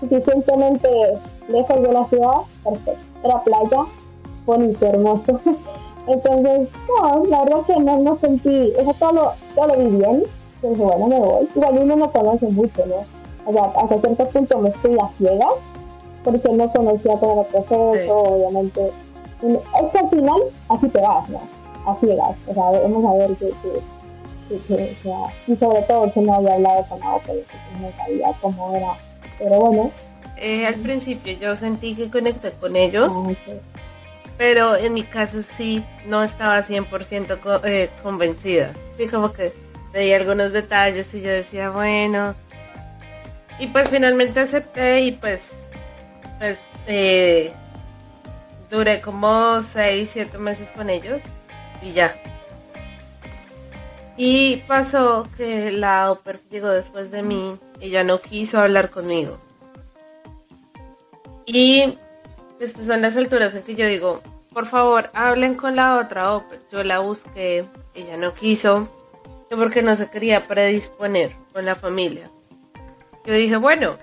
suficientemente 0.00 0.88
lejos 1.48 1.82
de 1.82 1.92
la 1.92 2.04
ciudad, 2.08 2.40
perfecto. 2.62 3.04
Era 3.24 3.42
playa, 3.42 3.86
bonito, 4.44 4.86
hermoso. 4.86 5.40
Entonces, 6.06 6.68
no, 6.88 7.24
la 7.24 7.44
verdad 7.44 7.62
que 7.66 7.76
no, 7.76 7.98
no 8.00 8.18
sentí, 8.20 8.72
o 8.78 8.84
sea, 8.84 8.92
todo 8.94 9.12
lo, 9.12 9.32
todo 9.54 9.68
lo 9.68 9.76
vi 9.76 9.96
bien. 9.96 10.24
Entonces, 10.56 10.84
bueno, 10.84 11.06
me 11.06 11.18
voy. 11.18 11.48
Igual 11.54 11.78
uno 11.78 11.96
no 11.96 12.12
conoce 12.12 12.46
mucho, 12.50 12.84
¿no? 12.86 12.96
O 13.46 13.52
sea, 13.52 13.64
hasta 13.64 14.00
cierto 14.00 14.24
punto 14.26 14.58
me 14.58 14.68
estoy 14.68 14.96
a 14.98 15.10
ciegas, 15.18 15.54
porque 16.24 16.48
no 16.52 16.70
conocía 16.72 17.18
todo 17.18 17.40
el 17.40 17.46
proceso, 17.46 18.16
obviamente. 18.16 18.92
Es 19.42 19.90
que 19.92 19.98
al 19.98 20.10
final, 20.10 20.40
así 20.68 20.88
te 20.88 21.00
vas, 21.00 21.28
¿no? 21.28 21.40
A 21.86 21.98
ciegas. 21.98 22.36
O 22.46 22.54
sea, 22.54 22.80
vamos 22.82 23.04
a 23.04 23.18
ver 23.18 23.36
que, 23.38 23.48
que, 23.48 23.82
y 25.46 25.56
sobre 25.56 25.82
todo 25.82 26.12
que 26.12 26.20
no 26.20 26.34
había 26.34 26.54
hablado 26.54 26.86
con 26.88 27.00
la 27.00 27.20
pero 27.24 27.42
no 27.80 27.90
sabía 27.96 28.32
cómo 28.40 28.76
era. 28.76 28.96
Pero 29.38 29.56
bueno. 29.56 29.90
Eh, 30.36 30.66
al 30.66 30.74
principio 30.74 31.32
yo 31.34 31.56
sentí 31.56 31.94
que 31.94 32.10
conecté 32.10 32.52
con 32.52 32.76
ellos. 32.76 33.10
Ah, 33.12 33.32
pero 34.38 34.76
en 34.76 34.94
mi 34.94 35.02
caso 35.02 35.42
sí 35.42 35.84
no 36.06 36.22
estaba 36.22 36.60
100% 36.62 37.60
eh, 37.64 37.90
convencida. 38.02 38.72
Sí, 38.98 39.06
como 39.06 39.32
que 39.32 39.52
veía 39.92 40.16
algunos 40.16 40.52
detalles 40.52 41.14
y 41.14 41.22
yo 41.22 41.30
decía, 41.30 41.70
bueno. 41.70 42.34
Y 43.58 43.68
pues 43.68 43.88
finalmente 43.88 44.40
acepté 44.40 45.00
y 45.02 45.12
pues, 45.12 45.52
pues 46.38 46.64
eh, 46.86 47.52
duré 48.72 49.02
como 49.02 49.60
6, 49.60 50.10
7 50.10 50.38
meses 50.38 50.72
con 50.72 50.90
ellos 50.90 51.22
y 51.82 51.92
ya. 51.92 52.16
Y 54.16 54.56
pasó 54.66 55.24
que 55.36 55.70
la 55.70 56.10
Oper 56.10 56.40
llegó 56.50 56.70
después 56.70 57.10
de 57.10 57.22
mí 57.22 57.58
ya 57.90 58.04
no 58.04 58.20
quiso 58.20 58.60
hablar 58.60 58.90
conmigo. 58.90 59.38
Y 61.44 61.98
estas 62.60 62.86
son 62.86 63.02
las 63.02 63.16
alturas 63.16 63.54
en 63.54 63.62
que 63.62 63.74
yo 63.74 63.86
digo, 63.86 64.22
por 64.52 64.66
favor, 64.66 65.10
hablen 65.14 65.54
con 65.54 65.76
la 65.76 65.98
otra 65.98 66.34
Oper. 66.34 66.60
Yo 66.70 66.84
la 66.84 67.00
busqué, 67.00 67.64
ella 67.94 68.16
no 68.16 68.32
quiso, 68.34 68.88
porque 69.50 69.82
no 69.82 69.96
se 69.96 70.08
quería 70.08 70.46
predisponer 70.46 71.32
con 71.52 71.66
la 71.66 71.74
familia. 71.74 72.30
Yo 73.24 73.34
dije, 73.34 73.56
bueno, 73.56 73.96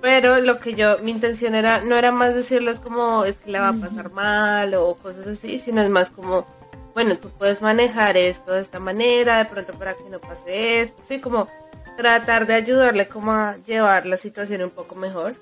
pero 0.00 0.40
lo 0.40 0.58
que 0.58 0.74
yo, 0.74 0.98
mi 0.98 1.10
intención 1.10 1.54
era, 1.54 1.82
no 1.82 1.96
era 1.96 2.10
más 2.10 2.34
decirles 2.34 2.78
como 2.78 3.24
es 3.24 3.36
que 3.36 3.50
la 3.50 3.60
va 3.60 3.68
a 3.68 3.72
pasar 3.72 4.10
mal 4.10 4.74
o 4.74 4.94
cosas 4.94 5.26
así, 5.26 5.58
sino 5.58 5.82
es 5.82 5.90
más 5.90 6.10
como, 6.10 6.46
bueno, 6.94 7.18
tú 7.18 7.28
puedes 7.38 7.60
manejar 7.60 8.16
esto 8.16 8.52
de 8.52 8.62
esta 8.62 8.78
manera, 8.78 9.38
de 9.38 9.44
pronto 9.44 9.72
para 9.74 9.94
que 9.94 10.04
no 10.04 10.18
pase 10.18 10.80
esto, 10.80 11.02
sí, 11.04 11.20
como 11.20 11.48
tratar 11.96 12.46
de 12.46 12.54
ayudarle 12.54 13.08
como 13.08 13.32
a 13.32 13.56
llevar 13.66 14.06
la 14.06 14.16
situación 14.16 14.62
un 14.62 14.70
poco 14.70 14.94
mejor. 14.94 15.34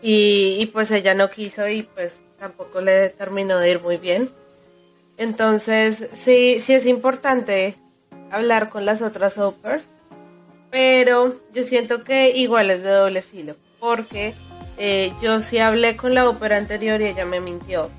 Y, 0.00 0.56
y 0.58 0.66
pues 0.66 0.90
ella 0.90 1.14
no 1.14 1.30
quiso 1.30 1.66
y 1.68 1.82
pues 1.82 2.20
tampoco 2.38 2.80
le 2.80 3.10
terminó 3.10 3.58
de 3.58 3.70
ir 3.70 3.80
muy 3.80 3.96
bien. 3.96 4.30
Entonces, 5.16 6.10
sí, 6.14 6.58
sí 6.60 6.74
es 6.74 6.86
importante 6.86 7.76
hablar 8.30 8.68
con 8.68 8.84
las 8.84 9.00
otras 9.00 9.38
opers, 9.38 9.88
pero 10.74 11.36
yo 11.52 11.62
siento 11.62 12.02
que 12.02 12.36
igual 12.36 12.68
es 12.68 12.82
de 12.82 12.90
doble 12.90 13.22
filo, 13.22 13.54
porque 13.78 14.34
eh, 14.76 15.12
yo 15.22 15.38
sí 15.38 15.58
hablé 15.60 15.96
con 15.96 16.14
la 16.14 16.28
ópera 16.28 16.56
anterior 16.56 17.00
y 17.00 17.04
ella 17.04 17.24
me 17.24 17.40
mintió. 17.40 17.90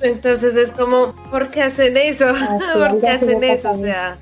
Entonces 0.00 0.56
es 0.56 0.70
como, 0.70 1.14
¿por 1.30 1.48
qué 1.48 1.64
hacen 1.64 1.98
eso? 1.98 2.32
Ah, 2.34 2.58
¿Por 2.72 2.98
qué 2.98 3.08
hacen 3.08 3.44
eso? 3.44 3.72
O 3.72 3.78
sea, 3.78 4.16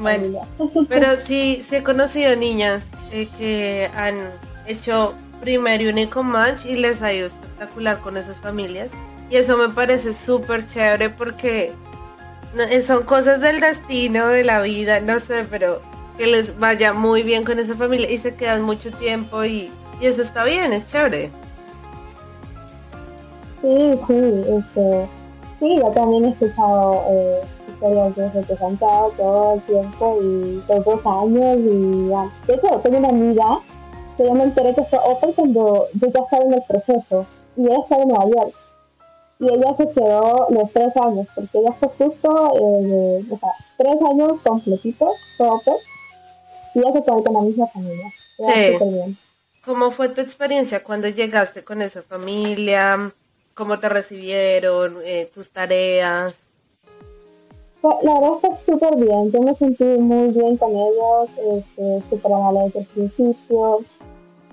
bueno, 0.00 0.46
pero 0.90 1.16
sí, 1.16 1.62
sí 1.62 1.76
he 1.76 1.82
conocido 1.82 2.36
niñas 2.36 2.84
eh, 3.10 3.26
que 3.38 3.88
han 3.96 4.18
hecho 4.66 5.14
primer 5.40 5.80
y 5.80 5.86
único 5.86 6.22
match 6.22 6.66
y 6.66 6.76
les 6.76 7.00
ha 7.00 7.10
ido 7.10 7.28
espectacular 7.28 8.00
con 8.00 8.18
esas 8.18 8.38
familias. 8.38 8.90
Y 9.30 9.36
eso 9.36 9.56
me 9.56 9.70
parece 9.70 10.12
súper 10.12 10.66
chévere 10.66 11.08
porque 11.08 11.72
son 12.82 13.04
cosas 13.04 13.40
del 13.40 13.60
destino, 13.60 14.28
de 14.28 14.44
la 14.44 14.60
vida, 14.60 15.00
no 15.00 15.18
sé, 15.18 15.44
pero 15.50 15.80
que 16.16 16.26
les 16.26 16.58
vaya 16.58 16.92
muy 16.92 17.22
bien 17.22 17.44
con 17.44 17.58
esa 17.58 17.74
familia 17.74 18.10
y 18.10 18.18
se 18.18 18.34
quedan 18.34 18.62
mucho 18.62 18.90
tiempo 18.90 19.44
y, 19.44 19.70
eso 20.00 20.20
está 20.22 20.44
bien, 20.44 20.72
es 20.72 20.86
chévere. 20.86 21.30
Sí, 23.62 23.92
sí, 24.06 24.44
este, 24.58 25.08
sí, 25.58 25.76
yo 25.76 25.90
también 25.92 26.26
he 26.26 26.28
escuchado 26.28 27.02
eh, 27.08 27.40
historias 27.68 28.14
de 28.16 28.40
que 28.42 28.56
se 28.56 28.64
han 28.64 28.76
quedado 28.76 29.10
todo 29.16 29.54
el 29.54 29.62
tiempo 29.62 30.16
y 30.20 30.62
todos 30.66 30.84
dos 30.84 31.06
años 31.06 31.58
y 31.60 32.08
ya. 32.08 32.30
De 32.46 32.54
hecho, 32.54 32.80
tengo 32.82 32.98
una 32.98 33.08
amiga 33.08 33.60
que 34.16 34.24
yo 34.24 34.34
me 34.34 34.44
enteré 34.44 34.74
que 34.74 34.82
fue 34.84 34.98
Open 35.02 35.32
cuando 35.32 35.86
yo 35.94 36.08
ya 36.08 36.20
estaba 36.20 36.44
en 36.44 36.52
el 36.52 36.62
proceso 36.68 37.26
y 37.56 37.66
ella 37.66 37.78
estaba 37.80 38.02
en 38.02 38.08
Nueva 38.08 38.24
York 38.26 38.54
y 39.38 39.52
ella 39.52 39.74
se 39.76 39.90
quedó 39.90 40.46
los 40.50 40.72
tres 40.72 40.96
años, 40.96 41.26
porque 41.34 41.58
ella 41.58 41.72
fue 41.78 41.88
justo, 41.98 42.52
eh, 42.58 43.24
o 43.30 43.38
sea, 43.38 43.50
tres 43.76 43.96
años 44.10 44.40
completitos, 44.42 45.10
y 46.74 46.78
ella 46.78 46.92
se 46.92 47.02
quedó 47.02 47.22
con 47.22 47.34
la 47.34 47.40
misma 47.42 47.66
familia. 47.68 48.12
Sí. 48.38 49.16
¿Cómo 49.64 49.90
fue 49.90 50.08
tu 50.10 50.20
experiencia 50.20 50.82
cuando 50.82 51.08
llegaste 51.08 51.64
con 51.64 51.82
esa 51.82 52.02
familia? 52.02 53.12
¿Cómo 53.54 53.78
te 53.78 53.88
recibieron? 53.88 54.98
Eh, 55.04 55.30
¿Tus 55.34 55.50
tareas? 55.50 56.46
La 58.02 58.14
verdad 58.14 58.32
fue 58.40 58.50
súper 58.64 58.96
bien, 58.96 59.30
yo 59.30 59.40
me 59.42 59.54
sentí 59.54 59.84
muy 59.84 60.30
bien 60.30 60.56
con 60.56 60.72
ellos, 60.72 61.28
este, 61.36 62.02
súper 62.10 62.32
amable 62.32 62.64
desde 62.64 62.80
el 62.80 62.86
principio, 62.86 63.84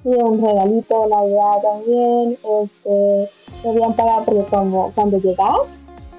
y 0.04 0.10
un 0.10 0.42
regalito 0.42 1.04
de 1.04 1.08
Navidad 1.10 1.62
también, 1.62 2.38
este, 2.62 3.30
me 3.64 3.70
habían 3.70 3.94
pagado 3.94 4.26
porque 4.26 4.44
como 4.50 4.92
cuando 4.96 5.18
llegaba, 5.18 5.60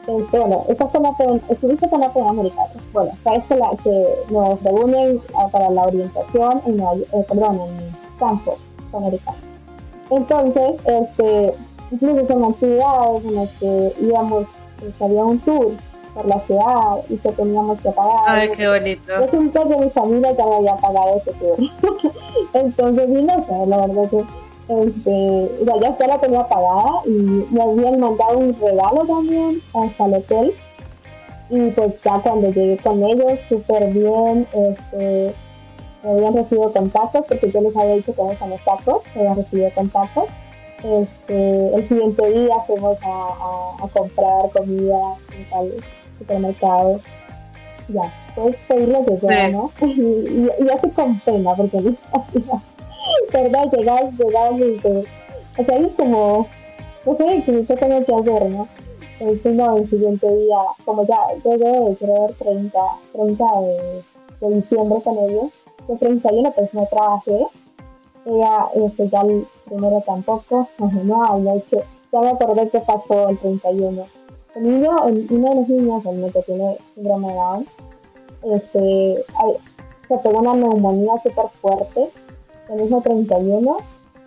este, 0.07 0.39
bueno, 0.39 0.65
esta 0.69 0.87
fue 0.89 1.01
la 1.01 1.41
estuviste 1.49 1.89
con 1.89 2.01
la 2.01 2.07
americana, 2.07 2.71
bueno, 2.93 3.11
sabes 3.25 3.45
que, 3.45 3.57
la, 3.57 3.71
que 3.83 4.05
nos 4.31 4.63
reúnen 4.63 5.21
ah, 5.37 5.49
para 5.49 5.71
la 5.71 5.83
orientación 5.83 6.63
en, 6.67 6.81
eh, 6.81 7.25
perdón, 7.29 7.61
en 7.61 7.97
campo 8.19 8.57
americano. 8.93 9.39
Entonces, 10.11 10.73
este, 10.85 11.53
incluso 11.91 12.27
son 12.27 12.45
actividades 12.45 13.25
en 13.25 13.35
las 13.35 13.51
que 13.59 13.95
íbamos, 14.01 14.47
pues, 14.81 14.93
había 15.01 15.25
un 15.25 15.39
tour 15.41 15.73
por 16.15 16.27
la 16.27 16.39
ciudad 16.47 17.05
y 17.09 17.17
que 17.17 17.33
teníamos 17.33 17.81
que 17.81 17.91
pagar. 17.91 18.23
Ay, 18.27 18.51
qué 18.57 18.69
bonito. 18.69 19.13
Yo 19.21 19.29
sentí 19.29 19.59
que 19.59 19.85
mi 19.85 19.91
familia 19.91 20.37
ya 20.37 20.47
me 20.47 20.57
había 20.57 20.77
pagado 20.77 21.21
ese 21.21 21.33
tour. 21.33 21.57
Entonces, 22.55 23.09
y 23.09 23.23
no 23.23 23.47
sé, 23.47 23.67
la 23.67 23.87
verdad 23.87 24.11
que 24.11 24.25
este, 24.67 25.51
ya, 25.67 25.97
ya 25.99 26.07
la 26.07 26.21
tenía 26.21 26.49
pagada 26.49 27.03
y 27.05 27.11
me 27.11 27.63
habían 27.63 28.01
mandado 28.01 28.39
un 28.39 28.55
regalo 28.55 29.05
también 29.07 29.61
hasta 29.75 30.07
el 30.07 30.15
hotel. 30.15 30.55
Y 31.51 31.71
pues 31.71 31.93
ya 32.03 32.21
cuando 32.21 32.51
llegué 32.51 32.79
con 32.79 33.05
ellos, 33.05 33.39
súper 33.49 33.93
bien, 33.93 34.47
este, 34.53 35.35
me 36.03 36.11
habían 36.11 36.35
recibido 36.35 36.73
contactos 36.73 37.25
porque 37.29 37.51
yo 37.51 37.61
les 37.61 37.77
había 37.77 37.97
dicho 37.97 38.15
que 38.15 38.23
no 38.23 38.47
los 38.49 38.65
tacos, 38.65 39.03
me 39.15 39.21
habían 39.21 39.37
recibido 39.37 39.71
contactos. 39.75 40.25
Este, 40.83 41.75
el 41.75 41.89
siguiente 41.89 42.27
día 42.31 42.55
fuimos 42.67 42.99
a, 43.03 43.85
a, 43.85 43.89
comprar 43.89 44.51
comida 44.53 45.01
en 45.35 45.49
tal 45.49 45.75
supermercado. 46.19 47.01
Ya, 47.89 48.13
puedes 48.35 48.57
pedirlo 48.69 49.03
de 49.03 49.53
¿no? 49.53 49.71
y, 49.83 50.65
y, 50.65 50.71
así 50.71 50.89
con 50.91 51.21
pena 51.21 51.55
porque 51.55 51.79
¿verdad? 51.79 51.99
Y 54.59 54.77
te... 54.77 55.05
O 55.57 55.65
sea, 55.65 55.77
es 55.77 55.93
como, 55.97 56.49
no 57.07 57.17
sé, 57.17 57.43
que 57.45 57.51
usted 57.53 57.79
tengo 57.79 58.05
que 58.05 58.15
hacer, 58.15 58.51
¿no? 58.51 58.69
El, 59.21 59.41
no, 59.57 59.77
el 59.77 59.89
siguiente 59.89 60.37
día, 60.37 60.59
como 60.85 61.07
ya 61.07 61.17
llegué, 61.45 61.97
creo, 62.01 62.27
30, 62.39 62.79
30 63.13 63.45
de, 63.61 64.03
de 64.41 64.55
diciembre 64.57 65.01
con 65.03 65.17
ellos, 65.19 65.53
el 65.89 65.99
31 65.99 66.53
pues 66.53 66.75
no 66.75 66.87
trabajé, 66.87 67.47
ella, 68.27 68.69
este, 68.75 69.09
ya 69.09 69.21
el 69.21 69.47
primero 69.67 70.03
tampoco, 70.07 70.69
no, 70.79 70.91
no, 71.05 71.39
no, 71.39 71.63
que, 71.71 71.79
ya 72.13 72.21
me 72.21 72.31
acordé 72.31 72.69
que 72.69 72.81
pasó 72.81 73.29
el 73.29 73.39
31. 73.39 74.07
El 74.57 74.63
niño, 74.63 74.91
el, 75.07 75.27
uno 75.31 75.49
de 75.51 75.55
los 75.57 75.69
niños, 75.69 76.07
el 76.07 76.33
que 76.33 76.43
tiene 76.43 76.79
síndrome 76.95 77.29
de 77.29 77.35
Down, 77.35 77.67
este, 78.55 79.25
se 80.09 80.19
pegó 80.19 80.41
una 80.41 80.55
neumonía 80.55 81.15
súper 81.23 81.49
fuerte 81.61 82.11
el 82.71 82.83
mismo 82.83 83.03
31. 83.03 83.77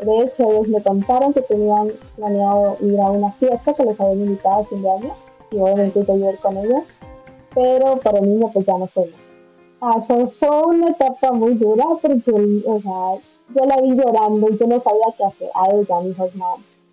De 0.01 0.23
hecho, 0.23 0.51
ellos 0.51 0.67
me 0.67 0.83
contaron 0.83 1.33
que 1.33 1.41
tenían 1.41 1.91
planeado 2.15 2.77
ir 2.81 2.99
a 3.01 3.11
una 3.11 3.31
fiesta 3.33 3.73
que 3.73 3.83
les 3.83 3.99
habían 3.99 4.19
invitado 4.19 4.61
a 4.61 4.65
fin 4.65 4.81
de 4.81 4.91
año 4.91 5.13
y 5.51 5.59
obviamente 5.59 6.05
yo 6.05 6.15
ir 6.15 6.37
con 6.39 6.57
ellos, 6.57 6.81
pero 7.55 7.97
para 7.99 8.19
el 8.19 8.29
niño 8.29 8.51
pues 8.53 8.65
ya 8.65 8.77
no 8.77 8.87
fue. 8.87 9.11
Ah, 9.81 10.01
fue 10.07 10.65
una 10.65 10.89
etapa 10.89 11.31
muy 11.31 11.55
dura 11.55 11.85
porque, 12.01 12.31
o 12.65 12.81
sea, 12.81 13.21
yo 13.55 13.65
la 13.65 13.81
vi 13.81 13.95
llorando 13.95 14.49
y 14.49 14.57
yo 14.57 14.67
no 14.67 14.81
sabía 14.81 15.05
qué 15.17 15.23
hacer 15.23 15.49
a 15.55 15.69
ella, 15.71 15.99
mi 16.01 16.09
hija 16.09 16.25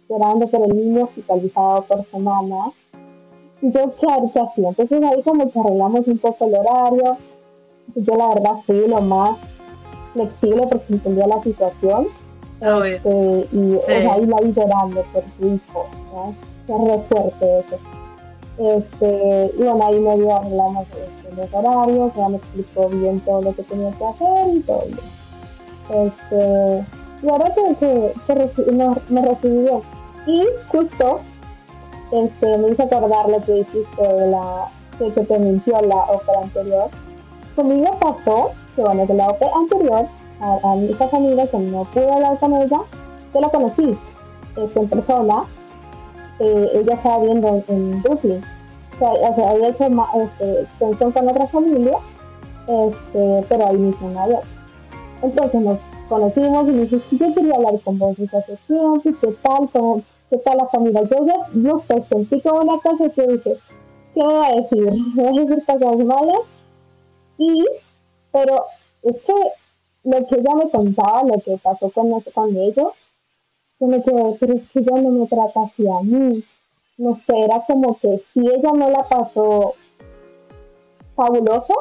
llorando 0.09 0.47
por 0.49 0.63
el 0.63 0.77
niño 0.77 1.05
hospitalizado 1.05 1.83
por 1.83 2.05
semanas. 2.11 2.73
Yo, 3.73 3.95
¿qué, 3.97 4.07
qué 4.33 4.41
hacía? 4.41 4.69
Entonces 4.69 5.03
ahí 5.03 5.23
como 5.23 5.51
que 5.51 5.59
arreglamos 5.59 6.07
un 6.07 6.19
poco 6.19 6.47
el 6.47 6.55
horario, 6.55 7.17
yo 7.95 8.15
la 8.17 8.29
verdad 8.29 8.53
fui 8.67 8.87
lo 8.89 9.01
más 9.01 9.39
flexible 10.13 10.67
porque 10.71 10.93
entendía 10.93 11.27
la 11.27 11.43
situación. 11.43 12.09
Este, 12.61 13.49
y 13.53 13.79
ahí 13.91 14.27
la 14.27 14.41
vi 14.41 14.53
llorando 14.53 15.03
por 15.13 15.25
su 15.39 15.47
hijo. 15.47 15.87
¿no? 16.15 16.35
Es 16.69 16.89
re 16.89 17.03
fuerte 17.09 17.59
eso. 17.59 17.79
Este, 18.57 19.53
y 19.59 19.63
bueno, 19.63 19.87
ahí 19.87 19.99
medio 19.99 20.37
arreglamos 20.37 20.87
este, 20.89 21.35
los 21.37 21.53
horarios, 21.53 22.13
ya 22.17 22.29
me 22.29 22.37
explicó 22.37 22.89
bien 22.89 23.19
todo 23.21 23.43
lo 23.43 23.55
que 23.55 23.63
tenía 23.65 23.91
que 23.93 24.05
hacer 24.05 24.55
y 24.55 24.61
todo 24.61 24.85
bien. 24.87 24.99
Este, 25.91 26.87
y 27.23 27.29
ahora 27.29 27.53
que, 27.55 28.15
que, 28.27 28.73
me, 29.11 29.23
recibí 29.23 29.59
bien. 29.59 29.81
Y 30.27 30.45
justo 30.69 31.21
este, 32.13 32.59
me 32.59 32.71
hizo 32.71 32.83
acordar 32.83 33.29
lo 33.29 33.41
que 33.43 33.53
dijiste 33.53 34.03
de 34.03 34.27
la 34.29 34.67
que, 34.99 35.13
que 35.13 35.21
te 35.23 35.39
mintió 35.39 35.81
la 35.83 35.97
ópera 35.97 36.41
anterior. 36.43 36.89
Conmigo 37.57 37.99
pasó 38.01 38.51
que 38.77 38.83
bueno, 38.83 39.07
que 39.07 39.15
la 39.15 39.29
ópera 39.29 39.53
anterior, 39.55 40.07
a, 40.41 40.59
a 40.69 40.77
esa 40.77 41.09
familia 41.09 41.47
que 41.47 41.59
no 41.59 41.85
pude 41.85 42.13
hablar 42.13 42.39
con 42.39 42.55
ella, 42.55 42.81
yo 43.33 43.41
la 43.41 43.49
conocí 43.49 43.99
este, 44.57 44.81
en 44.81 44.89
persona 44.89 45.45
eh, 46.41 46.71
ella 46.75 46.95
estaba 46.95 47.23
viendo 47.23 47.63
en, 47.69 48.03
Brooklyn. 48.03 48.41
O 49.01 49.35
sea, 49.35 49.51
había 49.51 49.69
hecho 49.69 49.85
este, 49.85 50.61
extensión 50.63 51.13
con 51.13 51.29
otra 51.29 51.47
familia, 51.49 51.99
este, 52.67 53.45
pero 53.49 53.67
ahí 53.67 53.77
mismo 53.77 54.09
en 54.09 54.15
Nueva 54.15 54.41
Entonces 55.23 55.61
nos 55.61 55.79
conocimos 56.09 56.69
y 56.69 56.73
me 56.73 56.87
dijo, 56.87 56.97
yo 57.11 57.35
quería 57.35 57.57
hablar 57.57 57.81
con 57.85 57.99
vos 57.99 58.17
desde 58.17 58.39
hace 58.39 58.57
tiempo, 58.67 59.01
¿qué 59.03 59.37
tal? 59.43 60.05
¿Qué 60.35 60.41
tal 60.41 60.57
la 60.57 60.67
familia? 60.67 61.03
Yo 61.05 61.25
ya, 61.27 61.35
yo 61.55 61.85
sentí 62.09 62.41
como 62.41 62.63
una 62.63 62.81
cosa 62.81 63.09
que 63.09 63.25
dije, 63.25 63.57
¿qué 64.15 64.21
va 64.27 64.49
a 64.49 64.53
decir? 64.57 64.93
¿Me 65.15 65.23
va 65.23 65.29
a 65.29 65.33
decir 65.33 65.65
cosas 65.65 65.97
malas? 66.05 66.41
Y, 67.39 67.65
pero 68.33 68.65
es 69.05 69.15
que 69.21 69.33
lo 70.03 70.27
que 70.27 70.35
ella 70.35 70.57
me 70.57 70.71
contaba, 70.73 71.23
lo 71.23 71.41
que 71.41 71.57
pasó 71.59 71.89
con, 71.91 72.21
con 72.21 72.57
ellos, 72.57 72.95
yo 73.79 73.89
que 74.03 74.81
ella 74.81 75.03
no 75.03 75.11
me 75.11 75.27
trata 75.29 75.63
así 75.67 75.87
a 75.89 76.03
mí. 76.03 76.43
No 76.99 77.15
sé, 77.29 77.39
era 77.39 77.65
como 77.69 77.97
que 77.99 78.21
si 78.33 78.41
ella 78.41 78.73
no 78.73 78.91
la 78.91 79.07
pasó 79.09 79.75
fabuloso, 81.15 81.75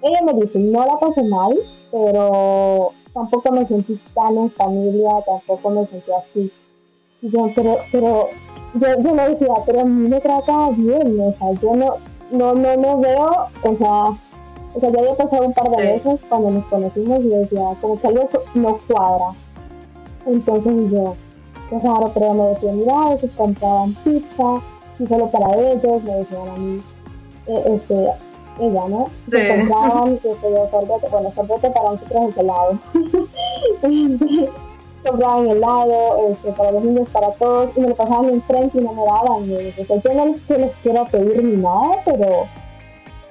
ella 0.00 0.20
me 0.26 0.34
dice, 0.34 0.60
no 0.60 0.86
la 0.86 0.96
pasé 0.96 1.24
mal, 1.24 1.58
pero 1.90 2.92
tampoco 3.12 3.50
me 3.50 3.66
sentí 3.66 3.98
tan 4.14 4.38
en 4.38 4.50
familia, 4.52 5.10
tampoco 5.26 5.70
me 5.70 5.86
sentí 5.88 6.12
así. 6.12 6.52
Yo, 7.22 7.50
pero, 7.54 7.76
pero, 7.92 8.28
yo, 8.74 8.88
yo 9.02 9.14
me 9.14 9.28
decía, 9.28 9.52
pero 9.66 9.80
a 9.80 9.84
mí 9.84 10.08
me 10.08 10.20
trata 10.20 10.70
bien, 10.70 11.20
o 11.20 11.32
sea, 11.32 11.52
yo 11.60 11.76
no, 11.76 11.96
no, 12.30 12.54
no, 12.54 12.76
no 12.76 12.98
veo, 12.98 13.28
o 13.62 13.76
sea, 13.76 14.18
o 14.72 14.80
sea, 14.80 14.90
ya 14.90 15.00
había 15.00 15.14
pasado 15.16 15.44
un 15.44 15.52
par 15.52 15.68
de 15.68 15.76
veces 15.76 16.20
cuando 16.28 16.50
nos 16.50 16.66
conocimos 16.66 17.20
y 17.20 17.28
decía, 17.28 17.76
como 17.80 18.00
que 18.00 18.06
algo 18.06 18.28
no 18.54 18.78
cuadra. 18.88 19.30
Entonces 20.26 20.90
yo, 20.90 21.14
qué 21.68 21.78
raro, 21.80 22.10
pero 22.14 22.34
me 22.34 22.44
decía, 22.50 22.72
mira, 22.72 23.10
veces 23.10 23.30
compraban 23.36 23.94
pizza, 24.04 24.62
y 24.98 25.06
solo 25.06 25.28
para 25.28 25.54
ellos, 25.54 26.02
me 26.04 26.14
decían 26.14 26.48
a 26.48 26.56
mí, 26.56 26.80
eh, 27.48 27.62
este, 27.66 27.94
ella, 28.60 28.88
¿no? 28.88 29.04
Que 29.30 29.48
compraban, 29.48 30.18
que 30.18 30.32
se 30.32 30.48
dio 30.48 30.70
sorbete, 30.70 31.10
bueno, 31.10 31.32
sorbete 31.32 31.70
para 31.70 31.90
nosotros 31.90 32.36
helado. 32.38 32.78
compraban 35.02 35.48
helado, 35.48 36.28
este, 36.30 36.52
para 36.52 36.72
los 36.72 36.84
niños, 36.84 37.10
para 37.10 37.30
todos, 37.32 37.70
y 37.76 37.80
me 37.80 37.88
lo 37.88 37.94
pasaban 37.94 38.30
enfrente 38.30 38.78
y 38.78 38.84
no 38.84 38.92
me 38.92 39.04
daban. 39.04 39.48
Me 39.48 39.70
yo 39.72 40.14
no 40.14 40.26
les, 40.26 40.58
les 40.58 40.76
quiero 40.82 41.04
pedir 41.06 41.42
ni 41.42 41.56
nada, 41.56 42.02
pero, 42.04 42.46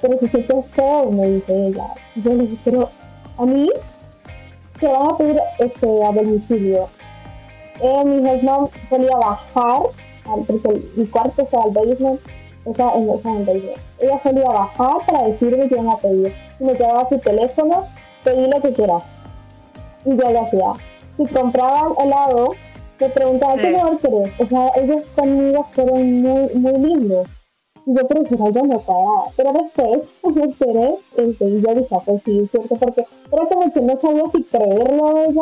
pero 0.01 0.19
si 0.19 0.27
se 0.27 0.39
te 0.39 0.63
feo, 0.73 1.11
me 1.11 1.29
dice 1.29 1.67
ella. 1.67 1.93
Yo 2.15 2.33
le 2.33 2.43
dije, 2.45 2.57
pero 2.63 2.89
a 3.37 3.45
mí 3.45 3.69
se 4.79 4.87
van 4.87 5.11
a 5.11 5.17
pedir 5.17 5.39
este, 5.59 6.05
a 6.05 6.11
domicilio. 6.11 6.89
Eh, 7.81 8.03
mi 8.05 8.21
no 8.41 8.69
solía 8.89 9.15
bajar, 9.15 9.81
porque 10.47 10.81
mi 10.95 11.05
cuarto 11.07 11.43
estaba 11.43 11.63
al 11.63 11.71
basement, 11.71 12.19
estaba 12.65 12.93
en, 12.95 13.09
el 13.09 13.45
basement. 13.45 13.77
Ella 13.99 14.19
solía 14.23 14.49
bajar 14.49 15.05
para 15.05 15.27
decirme 15.27 15.67
que 15.69 15.75
iban 15.75 15.89
a 15.89 15.97
pedir. 15.97 16.33
Y 16.59 16.63
me 16.63 16.73
quedaba 16.73 17.07
su 17.09 17.17
teléfono, 17.19 17.85
pedí 18.23 18.47
lo 18.47 18.61
que 18.61 18.73
quieras. 18.73 19.03
Y 20.05 20.17
yo 20.17 20.29
lo 20.29 20.41
hacía. 20.41 20.73
Si 21.19 21.33
compraban 21.33 21.91
helado, 21.99 22.47
me 22.99 23.09
preguntaba 23.09 23.55
qué 23.57 23.69
mejor 23.69 23.99
querés. 23.99 24.39
O 24.39 24.47
sea, 24.47 24.71
ellos 24.75 25.03
conmigo 25.15 25.67
fueron 25.73 26.21
muy, 26.21 26.55
muy 26.55 26.73
lindos 26.73 27.27
yo 27.85 28.07
prefiero 28.07 28.45
algo 28.45 28.67
no 28.67 28.79
cuadraba. 28.79 29.23
Pero 29.35 29.53
después 29.53 30.01
me 30.35 30.43
enteré 30.43 30.95
yo 31.15 31.73
dije, 31.73 31.97
pues 32.05 32.21
sí, 32.25 32.39
es 32.39 32.51
cierto, 32.51 32.75
porque 32.75 33.05
era 33.31 33.45
como 33.47 33.71
que 33.73 33.81
no 33.81 33.99
sabía 33.99 34.23
si 34.33 34.43
creerlo 34.43 35.07
a 35.07 35.23
ella, 35.25 35.41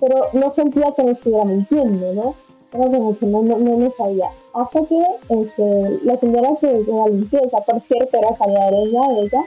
pero 0.00 0.20
no 0.32 0.54
sentía 0.54 0.92
que 0.92 1.04
me 1.04 1.12
estuviera 1.12 1.44
mintiendo, 1.44 2.12
¿no? 2.12 2.34
Era 2.72 2.84
como 2.90 3.16
que 3.16 3.26
no, 3.26 3.42
no, 3.42 3.58
no 3.58 3.76
me 3.76 3.90
sabía. 3.92 4.28
Hasta 4.54 4.80
que 4.86 4.98
este, 5.28 6.00
la 6.04 6.18
señora 6.18 6.50
que 6.60 6.66
de 6.66 6.92
la 6.92 7.06
limpieza, 7.06 7.60
por 7.60 7.80
cierto, 7.82 8.18
era 8.18 8.36
salvadoreña 8.36 9.00
ella, 9.20 9.44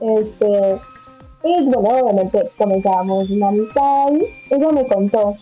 este, 0.00 0.80
y 1.44 1.62
bueno, 1.64 1.90
obviamente 1.90 2.50
comenzábamos 2.56 3.28
una 3.28 3.48
amistad 3.48 4.12
ella 4.50 4.68
me 4.70 4.86
contó, 4.86 5.36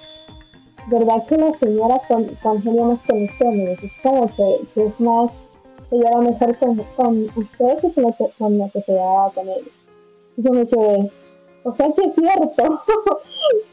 ¿verdad 0.88 1.25
que 1.27 1.37
la 1.37 1.53
señora 1.61 2.01
con, 2.09 2.27
congenia 2.43 2.85
más 2.85 3.07
con 3.07 3.23
ustedes? 3.23 3.83
Es 3.83 3.93
como 4.03 4.27
que, 4.27 4.69
que 4.75 4.87
es 4.87 5.01
más 5.01 5.31
se 5.88 5.97
lleva 5.97 6.21
mejor 6.21 6.59
con, 6.59 6.77
con 6.97 7.27
ustedes 7.37 7.83
que 7.83 7.93
con 7.93 8.05
lo 8.05 8.17
que, 8.17 8.25
con 8.38 8.59
lo 8.59 8.71
que 8.71 8.83
se 8.83 8.93
llevaba 8.93 9.31
con 9.31 9.49
ellos. 9.49 9.69
Y 10.37 10.43
yo 10.43 10.53
me 10.53 10.67
quedé, 10.67 11.11
o 11.65 11.77
sea 11.77 11.93
que 11.93 12.05
es 12.05 12.15
cierto. 12.15 12.83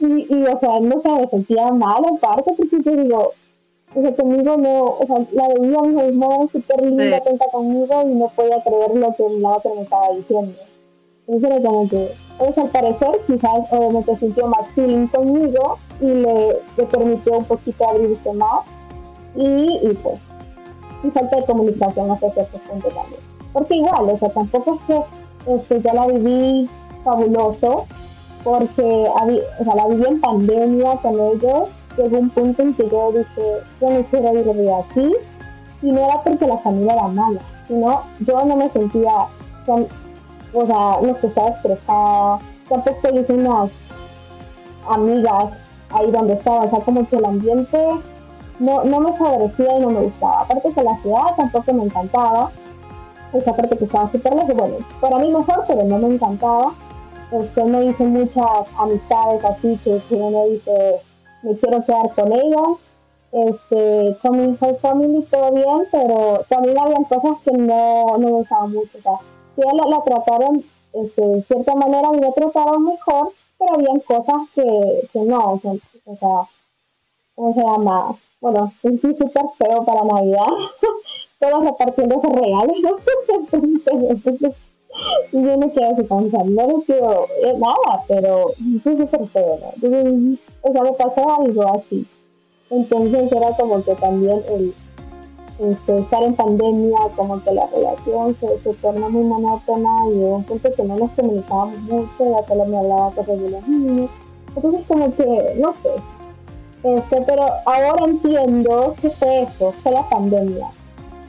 y, 0.00 0.34
y, 0.34 0.42
o 0.42 0.60
sea, 0.60 0.80
no 0.80 1.02
se 1.02 1.08
me 1.08 1.28
sentía 1.28 1.72
mal 1.72 2.04
aparte 2.04 2.54
porque 2.56 2.78
yo 2.84 3.02
digo, 3.02 3.32
o 3.94 4.02
sea, 4.02 4.14
conmigo 4.14 4.56
no, 4.56 4.84
o 4.84 5.06
sea, 5.06 5.26
la 5.32 5.48
veía 5.48 5.80
mi 5.82 6.12
modo 6.12 6.48
súper 6.52 6.82
linda, 6.82 7.08
sí. 7.08 7.14
atenta 7.14 7.46
conmigo 7.50 8.02
y 8.02 8.14
no 8.14 8.28
podía 8.28 8.62
creer 8.62 8.94
lo 8.94 9.14
que 9.16 9.28
la 9.40 9.50
otra 9.50 9.74
me 9.74 9.82
estaba 9.82 10.10
diciendo. 10.14 10.54
Entonces 11.30 11.50
era 11.50 11.68
como 11.68 11.88
que, 11.88 12.08
al 12.60 12.70
parecer 12.70 13.20
quizás 13.28 13.52
obviamente 13.70 14.16
sintió 14.16 14.48
más 14.48 14.68
feeling 14.74 15.06
conmigo 15.06 15.78
y 16.00 16.06
le, 16.06 16.56
permitió 16.90 17.38
un 17.38 17.44
poquito 17.44 17.88
abrirse 17.88 18.32
más 18.32 18.64
y, 19.36 19.78
y 19.80 19.98
pues 20.02 20.18
y 21.04 21.10
falta 21.10 21.36
de 21.36 21.46
comunicación 21.46 22.10
hasta 22.10 22.32
cierto 22.32 22.58
punto 22.68 22.88
también. 22.88 23.20
Porque 23.52 23.76
igual, 23.76 24.10
o 24.10 24.16
sea, 24.16 24.28
tampoco 24.30 24.74
es 24.74 24.80
que 24.88 25.54
este, 25.54 25.80
yo 25.80 25.94
la 25.94 26.06
viví 26.08 26.68
fabuloso, 27.04 27.86
porque 28.42 28.82
o 28.82 29.64
sea, 29.64 29.74
la 29.76 29.86
viví 29.86 30.04
en 30.06 30.20
pandemia 30.20 30.96
con 30.96 31.14
ellos, 31.14 31.68
llegó 31.96 32.18
un 32.18 32.30
punto 32.30 32.62
en 32.62 32.74
que 32.74 32.88
yo 32.88 33.12
dije, 33.12 33.62
yo 33.80 33.90
no 33.90 34.02
quiero 34.10 34.34
ir 34.34 34.44
de 34.44 34.74
aquí, 34.74 35.14
y 35.82 35.92
no 35.92 36.00
era 36.00 36.22
porque 36.24 36.46
la 36.46 36.58
familia 36.58 36.94
era 36.94 37.06
mala, 37.06 37.40
sino 37.68 38.02
yo 38.26 38.44
no 38.44 38.56
me 38.56 38.68
sentía, 38.70 39.12
con, 39.64 39.86
o 40.52 40.66
sea, 40.66 40.98
no 41.02 41.14
sé, 41.16 41.26
estaba 41.26 41.48
estresada, 41.50 42.38
tampoco 42.68 43.08
hice 43.08 43.32
unas 43.32 43.70
amigas 44.88 45.44
ahí 45.90 46.10
donde 46.10 46.34
estaba, 46.34 46.64
o 46.64 46.70
sea, 46.70 46.80
como 46.80 47.08
que 47.08 47.16
el 47.16 47.24
ambiente 47.24 47.88
no, 48.58 48.84
no 48.84 49.00
me 49.00 49.16
favorecía 49.16 49.78
y 49.78 49.80
no 49.80 49.90
me 49.90 50.00
gustaba. 50.00 50.42
Aparte 50.42 50.72
que 50.72 50.82
la 50.82 50.96
ciudad 51.02 51.36
tampoco 51.36 51.72
me 51.72 51.84
encantaba, 51.84 52.50
esa 53.32 53.54
parte 53.54 53.76
que 53.76 53.84
estaba 53.84 54.10
súper 54.10 54.34
lejos, 54.34 54.54
bueno, 54.54 54.76
para 55.00 55.18
mí 55.18 55.30
mejor, 55.30 55.64
pero 55.66 55.84
no 55.84 55.98
me 55.98 56.14
encantaba. 56.14 56.74
Este, 57.30 57.64
me 57.64 57.84
hice 57.86 58.04
muchas 58.04 58.68
amistades 58.76 59.44
así 59.44 59.78
que, 59.84 60.00
que 60.08 60.14
uno 60.16 60.46
dice, 60.46 61.00
me 61.42 61.56
quiero 61.56 61.84
quedar 61.84 62.14
con 62.14 62.32
ella. 62.32 62.62
Este, 63.32 64.16
con 64.22 64.40
mi 64.40 64.58
whole 64.60 64.74
family 64.80 65.22
todo 65.30 65.52
bien, 65.52 65.86
pero 65.92 66.44
también 66.48 66.76
había 66.76 66.98
cosas 67.08 67.38
que 67.44 67.52
no, 67.52 68.06
no 68.06 68.18
me 68.18 68.30
gustaban 68.30 68.72
mucho. 68.72 68.98
O 68.98 69.02
sea, 69.02 69.18
la, 69.64 69.88
la 69.88 70.02
trataron 70.02 70.64
este, 70.92 71.22
de 71.22 71.42
cierta 71.44 71.74
manera 71.74 72.08
y 72.12 72.20
me 72.20 72.32
trataron 72.32 72.84
mejor, 72.84 73.32
pero 73.58 73.74
habían 73.74 74.00
cosas 74.00 74.36
que, 74.54 75.08
que 75.12 75.20
no, 75.20 75.54
o 75.54 75.60
sea, 75.60 75.72
o 76.04 76.48
¿cómo 77.34 77.54
se 77.54 77.60
llama? 77.60 78.16
bueno, 78.40 78.72
un 78.82 79.00
súper 79.00 79.30
feo 79.58 79.84
para 79.84 80.02
Navidad, 80.02 80.48
todos 81.38 81.64
repartiendo 81.64 82.18
esos 82.18 82.32
regalos, 82.32 82.76
yo 85.32 85.56
no 85.56 85.70
quiero 85.70 85.92
así 85.92 86.02
pensando, 86.02 86.66
no 86.66 86.82
eh, 86.88 87.54
nada, 87.58 88.02
pero 88.08 88.50
es 88.50 88.82
súper 88.82 89.28
feo, 89.28 89.58
o 90.62 90.72
sea, 90.72 90.82
me 90.82 90.92
pasó 90.92 91.30
algo 91.40 91.62
así. 91.76 92.06
Entonces 92.70 93.32
era 93.32 93.50
como 93.56 93.82
que 93.82 93.94
también 93.96 94.42
el 94.48 94.74
este, 95.60 95.98
estar 95.98 96.22
en 96.22 96.34
pandemia, 96.34 96.98
como 97.16 97.42
que 97.42 97.52
la 97.52 97.66
relación 97.66 98.36
se, 98.40 98.58
se 98.60 98.74
torna 98.78 99.08
muy 99.08 99.24
monótona 99.24 99.90
y 100.08 100.24
un 100.24 100.44
punto 100.44 100.70
que 100.72 100.82
no 100.82 100.96
nos 100.96 101.10
comunicábamos 101.12 101.78
mucho, 101.82 102.08
ya 102.20 102.46
solo 102.48 102.64
me 102.64 102.78
hablaba 102.78 103.10
cosas 103.10 103.38
de 103.38 103.50
los 103.50 103.68
niños. 103.68 104.10
Entonces 104.56 104.82
como 104.88 105.14
que, 105.14 105.54
no 105.58 105.72
sé, 105.74 105.90
este, 106.82 107.20
pero 107.26 107.44
ahora 107.66 108.06
entiendo 108.06 108.94
que 109.02 109.10
fue 109.10 109.42
eso, 109.42 109.72
fue 109.82 109.92
la 109.92 110.08
pandemia. 110.08 110.68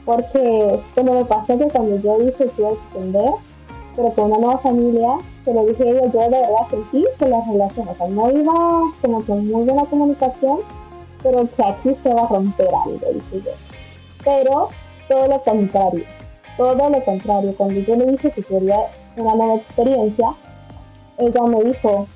Porque 0.04 0.80
cuando 0.94 1.12
me 1.12 1.24
pasó 1.26 1.58
que 1.58 1.68
cuando 1.68 1.96
yo 1.96 2.18
dije 2.18 2.48
que 2.48 2.62
iba 2.62 2.70
a 2.70 2.72
extender, 2.72 3.32
pero 3.94 4.12
con 4.14 4.24
una 4.24 4.38
nueva 4.38 4.58
familia, 4.58 5.18
se 5.44 5.52
lo 5.52 5.66
dije 5.66 5.90
ella, 5.90 6.06
yo 6.06 6.20
de 6.20 6.28
verdad 6.30 6.68
sentí 6.70 7.04
que 7.18 7.28
la 7.28 7.44
relación, 7.44 7.88
o 7.88 7.94
sea, 7.94 8.08
no 8.08 8.30
iba 8.30 8.52
como 9.02 9.22
con 9.24 9.46
muy 9.46 9.64
buena 9.64 9.84
comunicación, 9.84 10.60
pero 11.22 11.42
que 11.44 11.62
aquí 11.62 11.94
se 12.02 12.14
va 12.14 12.22
a 12.22 12.28
romper 12.28 12.68
algo, 12.68 13.06
dije 13.12 13.42
yo. 13.44 13.71
Pero 14.24 14.68
todo 15.08 15.26
lo 15.28 15.42
contrario, 15.42 16.04
todo 16.56 16.88
lo 16.88 17.04
contrario, 17.04 17.54
cuando 17.56 17.80
yo 17.80 17.96
le 17.96 18.06
dije 18.06 18.30
que 18.30 18.42
quería 18.42 18.78
una 19.16 19.34
nueva 19.34 19.54
experiencia, 19.56 20.34
ella 21.18 21.42
me 21.42 21.64
dijo, 21.64 22.06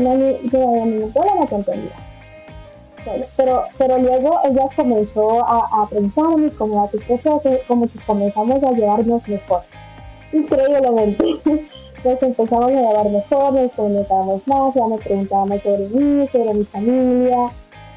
no, 0.00 0.14
yo 0.52 1.34
no, 1.34 1.46
tontería. 1.46 1.92
Pero, 3.36 3.64
pero 3.78 3.98
luego 3.98 4.40
ella 4.44 4.68
comenzó 4.76 5.44
a, 5.46 5.82
a 5.82 5.88
preguntarme 5.88 6.50
cómo 6.50 6.84
a 6.84 6.88
tu 6.88 6.98
proceso, 6.98 7.40
como 7.66 7.88
que 7.88 7.98
comenzamos 8.06 8.62
a 8.62 8.70
llevarnos 8.72 9.26
mejor. 9.26 9.62
Increíblemente. 10.32 11.24
Entonces 11.96 12.22
empezamos 12.22 12.66
a 12.66 12.74
llevar 12.74 13.10
mejor, 13.10 13.52
nos 13.52 13.76
comunicábamos 13.76 14.46
más, 14.46 14.74
ya 14.74 14.86
me 14.86 14.96
preguntábamos 14.98 15.62
sobre 15.62 15.88
mí, 15.88 16.28
sobre 16.28 16.54
mi 16.54 16.64
familia 16.64 17.50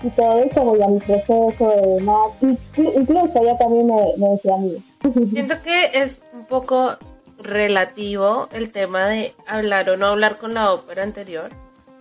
y 0.03 0.09
todo 0.11 0.39
eso, 0.39 0.75
ya 0.77 0.87
mi 0.87 0.99
proceso 0.99 1.69
de 1.69 1.87
demás. 1.95 2.31
Incluso 2.41 3.31
ella 3.41 3.57
también 3.57 3.87
me, 3.87 4.17
me 4.17 4.29
decía 4.31 4.55
a 4.55 4.57
mí. 4.57 4.83
Siento 5.31 5.61
que 5.61 5.91
es 5.93 6.19
un 6.33 6.45
poco 6.45 6.97
relativo 7.37 8.47
el 8.51 8.71
tema 8.71 9.05
de 9.07 9.35
hablar 9.47 9.89
o 9.89 9.97
no 9.97 10.07
hablar 10.07 10.37
con 10.37 10.53
la 10.53 10.71
ópera 10.71 11.03
anterior. 11.03 11.49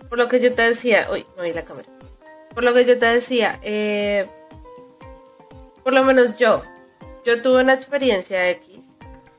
Por 0.09 0.17
lo 0.17 0.27
que 0.27 0.39
yo 0.39 0.53
te 0.53 0.61
decía, 0.61 1.07
uy, 1.11 1.25
me 1.37 1.43
vi 1.43 1.53
la 1.53 1.63
cámara. 1.63 1.87
Por 2.53 2.63
lo 2.63 2.73
que 2.73 2.85
yo 2.85 2.99
te 2.99 3.07
decía, 3.07 3.59
eh, 3.63 4.27
por 5.83 5.93
lo 5.93 6.03
menos 6.03 6.37
yo, 6.37 6.61
yo 7.25 7.41
tuve 7.41 7.61
una 7.61 7.73
experiencia 7.73 8.49
X. 8.51 8.97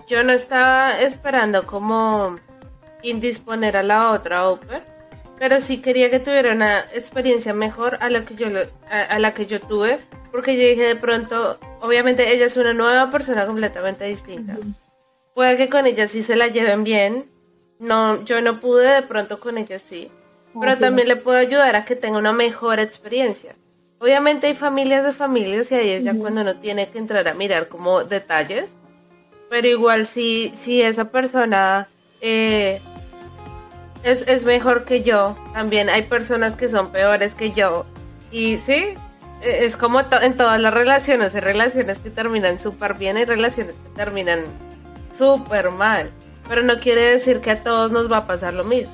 Yo 0.09 0.23
no 0.23 0.33
estaba 0.33 1.01
esperando 1.01 1.63
como 1.65 2.37
indisponer 3.03 3.77
a 3.77 3.83
la 3.83 4.11
otra 4.11 4.49
ópera, 4.49 4.85
pero 5.39 5.61
sí 5.61 5.81
quería 5.81 6.11
que 6.11 6.21
tuviera 6.21 6.53
una 6.53 6.81
experiencia 6.93 7.53
mejor 7.55 7.99
a 8.01 8.09
la 8.09 8.25
que 8.25 8.35
yo 8.35 8.47
a 8.89 9.19
la 9.19 9.35
que 9.35 9.47
yo 9.47 9.61
tuve, 9.61 10.01
porque 10.31 10.57
yo 10.57 10.69
dije 10.69 10.83
de 10.83 10.97
pronto, 10.97 11.59
obviamente 11.81 12.33
ella 12.33 12.47
es 12.47 12.57
una 12.57 12.73
nueva 12.73 13.11
persona 13.11 13.47
completamente 13.47 14.05
distinta. 14.05 14.57
Puede 15.35 15.57
que 15.57 15.69
con 15.69 15.87
ella 15.87 16.07
sí 16.07 16.23
se 16.23 16.37
la 16.37 16.49
lleven 16.49 16.85
bien. 16.85 17.27
No, 17.79 18.23
yo 18.25 18.41
no 18.41 18.61
pude 18.61 18.95
de 18.95 19.03
pronto 19.03 19.41
con 19.41 19.59
ella 19.59 19.79
sí. 19.79 20.11
Pero 20.59 20.79
también 20.79 21.09
le 21.09 21.17
puedo 21.17 21.39
ayudar 21.39 21.75
a 21.75 21.85
que 21.85 21.97
tenga 21.97 22.19
una 22.19 22.33
mejor 22.33 22.79
experiencia. 22.79 23.57
Obviamente 23.99 24.47
hay 24.47 24.55
familias 24.55 25.05
de 25.05 25.13
familias 25.13 25.73
y 25.73 25.75
ahí 25.75 25.91
es 25.91 26.05
ya 26.05 26.15
cuando 26.15 26.43
uno 26.43 26.59
tiene 26.61 26.89
que 26.91 26.99
entrar 26.99 27.27
a 27.27 27.35
mirar 27.35 27.69
como 27.69 28.05
detalles. 28.05 28.67
Pero 29.51 29.67
igual 29.67 30.07
si, 30.07 30.53
si 30.55 30.83
esa 30.83 31.11
persona 31.11 31.89
eh, 32.21 32.81
es, 34.05 34.23
es 34.29 34.45
mejor 34.45 34.85
que 34.85 35.03
yo, 35.03 35.37
también 35.55 35.89
hay 35.89 36.03
personas 36.03 36.55
que 36.55 36.69
son 36.69 36.93
peores 36.93 37.35
que 37.35 37.53
yo. 37.53 37.85
Y 38.31 38.59
sí, 38.59 38.95
e, 39.43 39.65
es 39.65 39.77
como 39.77 40.01
en 40.01 40.37
todas 40.37 40.61
las 40.61 40.75
relaciones, 40.75 41.35
hay 41.35 41.41
relaciones 41.41 41.99
que 41.99 42.11
terminan 42.11 42.59
súper 42.59 42.95
bien, 42.95 43.17
y 43.17 43.25
relaciones 43.25 43.75
que 43.75 43.89
terminan 43.97 44.45
súper 45.17 45.71
mal. 45.71 46.11
Pero 46.49 46.63
no 46.63 46.79
quiere 46.79 47.01
decir 47.01 47.41
que 47.41 47.53
a 47.53 47.57
todos 47.57 47.91
nos 47.91 48.13
va 48.13 48.19
a 48.19 48.27
pasar 48.27 48.53
lo 48.53 48.65
mismo. 48.65 48.93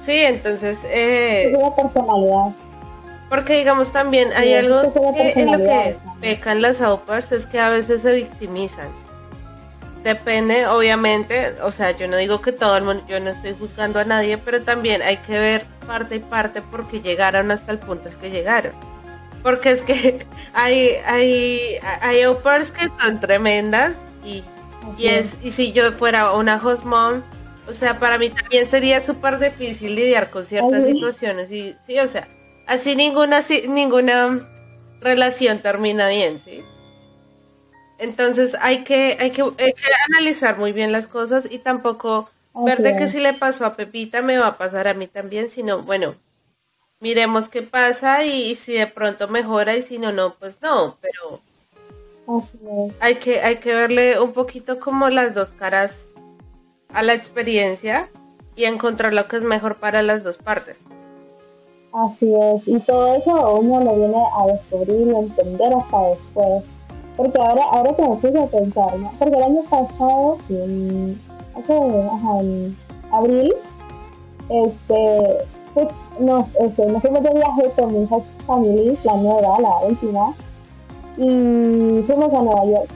Sí, 0.00 0.18
entonces... 0.18 0.84
Eh, 0.84 1.52
es 1.52 1.72
personalidad. 1.74 2.54
Porque 3.30 3.58
digamos 3.58 3.92
también 3.92 4.30
hay 4.34 4.54
algo 4.54 4.92
que 5.14 5.32
en 5.36 5.52
lo 5.52 5.58
que 5.58 5.96
pecan 6.20 6.60
las 6.60 6.82
outparts 6.82 7.30
es 7.30 7.46
que 7.46 7.60
a 7.60 7.70
veces 7.70 8.02
se 8.02 8.12
victimizan. 8.12 8.88
Depende, 10.02 10.66
obviamente, 10.66 11.54
o 11.62 11.70
sea, 11.70 11.90
yo 11.90 12.08
no 12.08 12.16
digo 12.16 12.40
que 12.40 12.52
todo 12.52 12.76
el 12.78 12.84
mundo, 12.84 13.04
yo 13.06 13.20
no 13.20 13.28
estoy 13.28 13.54
juzgando 13.54 13.98
a 13.98 14.04
nadie, 14.04 14.38
pero 14.38 14.62
también 14.62 15.02
hay 15.02 15.18
que 15.18 15.38
ver 15.38 15.66
parte 15.86 16.16
y 16.16 16.18
parte 16.20 16.62
porque 16.62 17.00
llegaron 17.00 17.50
hasta 17.50 17.72
el 17.72 17.78
punto 17.78 18.08
en 18.08 18.14
que 18.14 18.30
llegaron. 18.30 18.72
Porque 19.42 19.72
es 19.72 19.82
que 19.82 20.26
hay, 20.54 20.94
hay, 21.04 21.76
hay 21.82 22.22
que 22.22 22.88
son 22.98 23.20
tremendas 23.20 23.94
y, 24.24 24.42
y, 24.96 25.08
es, 25.08 25.36
y 25.42 25.50
si 25.50 25.72
yo 25.72 25.92
fuera 25.92 26.32
una 26.32 26.56
host 26.56 26.84
mom, 26.84 27.22
o 27.68 27.72
sea, 27.74 27.98
para 27.98 28.16
mí 28.16 28.30
también 28.30 28.64
sería 28.64 29.00
súper 29.00 29.38
difícil 29.38 29.94
lidiar 29.94 30.30
con 30.30 30.46
ciertas 30.46 30.86
situaciones 30.86 31.50
y 31.50 31.76
sí, 31.86 31.98
o 31.98 32.08
sea, 32.08 32.26
así 32.66 32.96
ninguna, 32.96 33.40
ninguna 33.68 34.48
relación 35.02 35.60
termina 35.60 36.08
bien, 36.08 36.38
¿sí? 36.38 36.62
Entonces 38.00 38.56
hay 38.58 38.82
que, 38.82 39.18
hay 39.20 39.30
que, 39.30 39.42
analizar 40.08 40.58
muy 40.58 40.72
bien 40.72 40.90
las 40.90 41.06
cosas 41.06 41.46
y 41.50 41.58
tampoco 41.58 42.30
ver 42.54 42.78
de 42.78 42.96
que 42.96 43.08
si 43.08 43.20
le 43.20 43.34
pasó 43.34 43.66
a 43.66 43.76
Pepita 43.76 44.22
me 44.22 44.38
va 44.38 44.48
a 44.48 44.58
pasar 44.58 44.88
a 44.88 44.94
mí 44.94 45.06
también, 45.06 45.50
sino 45.50 45.82
bueno, 45.82 46.14
miremos 46.98 47.50
qué 47.50 47.60
pasa 47.60 48.24
y, 48.24 48.54
si 48.54 48.72
de 48.72 48.86
pronto 48.86 49.28
mejora 49.28 49.76
y 49.76 49.82
si 49.82 49.98
no, 49.98 50.12
no, 50.12 50.34
pues 50.36 50.62
no, 50.62 50.96
pero 51.02 51.42
hay 53.00 53.16
que, 53.16 53.42
hay 53.42 53.56
que 53.56 53.74
verle 53.74 54.18
un 54.18 54.32
poquito 54.32 54.80
como 54.80 55.10
las 55.10 55.34
dos 55.34 55.50
caras 55.50 56.02
a 56.94 57.02
la 57.02 57.12
experiencia 57.12 58.08
y 58.56 58.64
encontrar 58.64 59.12
lo 59.12 59.28
que 59.28 59.36
es 59.36 59.44
mejor 59.44 59.76
para 59.76 60.02
las 60.02 60.24
dos 60.24 60.38
partes. 60.38 60.78
Así 61.92 62.32
es, 62.34 62.66
y 62.66 62.80
todo 62.80 63.14
eso 63.14 63.56
uno 63.56 63.84
lo 63.84 63.94
viene 63.94 64.24
a 64.40 64.46
descubrir 64.46 65.06
y 65.06 65.18
entender 65.18 65.74
hasta 65.74 66.08
después. 66.08 66.79
Porque 67.20 67.38
ahora, 67.38 67.64
ahora 67.70 67.92
que 67.92 68.00
me 68.00 68.16
puse 68.16 68.38
a 68.38 68.46
pensar, 68.46 68.98
¿no? 68.98 69.12
Porque 69.18 69.36
el 69.36 69.42
año 69.42 69.62
pasado, 69.68 70.38
en, 70.48 71.20
hace, 71.54 71.76
en 71.76 72.76
abril, 73.12 73.54
este, 74.48 75.36
pues, 75.74 75.88
este, 76.60 76.86
nos 76.86 77.02
fuimos 77.02 77.22
de 77.22 77.34
viaje 77.34 77.72
con 77.76 77.92
mi 77.92 78.04
hija 78.04 78.16
family, 78.46 78.98
la 79.04 79.16
nueva, 79.18 79.60
la 79.60 79.78
última, 79.86 80.34
y 81.18 82.02
fuimos 82.06 82.32
a 82.32 82.40
Nueva 82.40 82.64
York. 82.64 82.88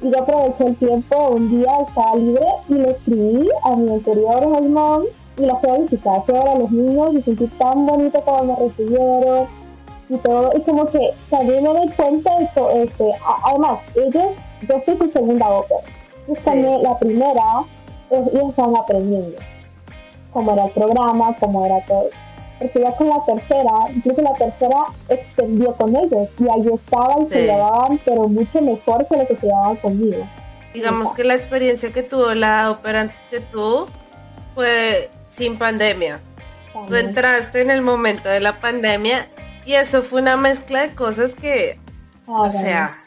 Y 0.00 0.12
yo 0.12 0.18
aproveché 0.18 0.64
el 0.64 0.76
tiempo, 0.76 1.28
un 1.28 1.50
día 1.50 1.80
estaba 1.86 2.14
libre 2.14 2.46
y 2.70 2.72
le 2.72 2.90
escribí 2.92 3.50
a 3.64 3.76
mi 3.76 3.92
anterior 3.92 4.66
mom 4.66 5.02
y 5.36 5.42
la 5.42 5.56
fui 5.56 5.68
a 5.68 5.76
visitar, 5.76 6.24
fui 6.24 6.34
a 6.34 6.54
los 6.54 6.70
niños 6.70 7.16
y 7.16 7.20
sentí 7.20 7.46
tan 7.58 7.84
bonito 7.84 8.18
como 8.22 8.44
me 8.44 8.56
recibieron 8.56 9.57
y 10.08 10.16
todo. 10.18 10.50
Y 10.56 10.62
como 10.62 10.86
que 10.90 11.10
también 11.30 11.62
me 11.62 11.68
doy 11.70 11.88
cuenta 11.90 12.34
de 12.36 12.44
esto, 12.44 12.70
este, 12.70 13.10
además, 13.44 13.80
ellos, 13.94 14.26
yo 14.68 14.80
fui 14.82 14.96
su 14.96 15.12
segunda 15.12 15.48
ópera. 15.48 15.80
Yo 16.26 16.34
también 16.44 16.82
la 16.82 16.98
primera, 16.98 17.62
ellos 18.10 18.50
estaban 18.50 18.76
aprendiendo 18.76 19.36
cómo 20.32 20.52
era 20.52 20.64
el 20.64 20.70
programa, 20.72 21.36
cómo 21.38 21.64
era 21.64 21.84
todo 21.86 22.08
porque 22.58 22.80
ya 22.80 22.92
con 22.96 23.08
la 23.08 23.24
tercera, 23.24 23.70
incluso 23.94 24.22
la 24.22 24.34
tercera 24.34 24.86
extendió 25.08 25.72
con 25.74 25.94
ellos 25.94 26.28
y 26.38 26.48
ahí 26.48 26.74
estaban, 26.74 27.26
y 27.26 27.28
se 27.28 27.42
llevaban, 27.42 28.00
pero 28.04 28.28
mucho 28.28 28.60
mejor 28.60 29.06
que 29.06 29.16
lo 29.16 29.26
que 29.26 29.36
se 29.36 29.46
llevaban 29.46 29.76
conmigo. 29.76 30.28
Digamos 30.74 31.12
que 31.12 31.24
la 31.24 31.34
experiencia 31.34 31.92
que 31.92 32.02
tuvo 32.02 32.34
la 32.34 32.70
ópera 32.70 33.02
antes 33.02 33.18
que 33.30 33.40
tú 33.40 33.86
fue 34.54 35.08
sin 35.28 35.56
pandemia. 35.56 36.20
Tú 36.86 36.94
entraste 36.94 37.62
en 37.62 37.70
el 37.70 37.82
momento 37.82 38.28
de 38.28 38.40
la 38.40 38.60
pandemia 38.60 39.28
y 39.68 39.74
eso 39.74 40.02
fue 40.02 40.22
una 40.22 40.38
mezcla 40.38 40.80
de 40.80 40.94
cosas 40.94 41.32
que, 41.34 41.78
ah, 42.26 42.40
o 42.40 42.50
sea, 42.50 43.04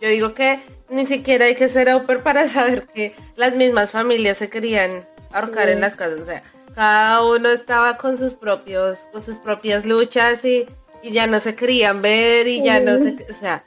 yo 0.00 0.08
digo 0.08 0.32
que 0.32 0.60
ni 0.88 1.04
siquiera 1.04 1.46
hay 1.46 1.56
que 1.56 1.66
ser 1.66 1.92
ópera 1.92 2.22
para 2.22 2.46
saber 2.48 2.86
que 2.86 3.16
las 3.34 3.56
mismas 3.56 3.90
familias 3.90 4.36
se 4.36 4.48
querían 4.48 5.04
ahorcar 5.32 5.68
en 5.68 5.80
las 5.80 5.96
casas, 5.96 6.20
o 6.20 6.24
sea, 6.24 6.44
cada 6.76 7.24
uno 7.24 7.48
estaba 7.48 7.96
con 7.96 8.16
sus 8.16 8.32
propios, 8.32 8.96
con 9.10 9.24
sus 9.24 9.38
propias 9.38 9.84
luchas 9.84 10.44
y, 10.44 10.66
ya 11.02 11.26
no 11.26 11.40
se 11.40 11.56
querían 11.56 12.00
ver 12.00 12.46
y 12.46 12.62
ya 12.62 12.78
no 12.78 12.96
se, 12.98 13.16
o 13.28 13.34
sea, 13.34 13.64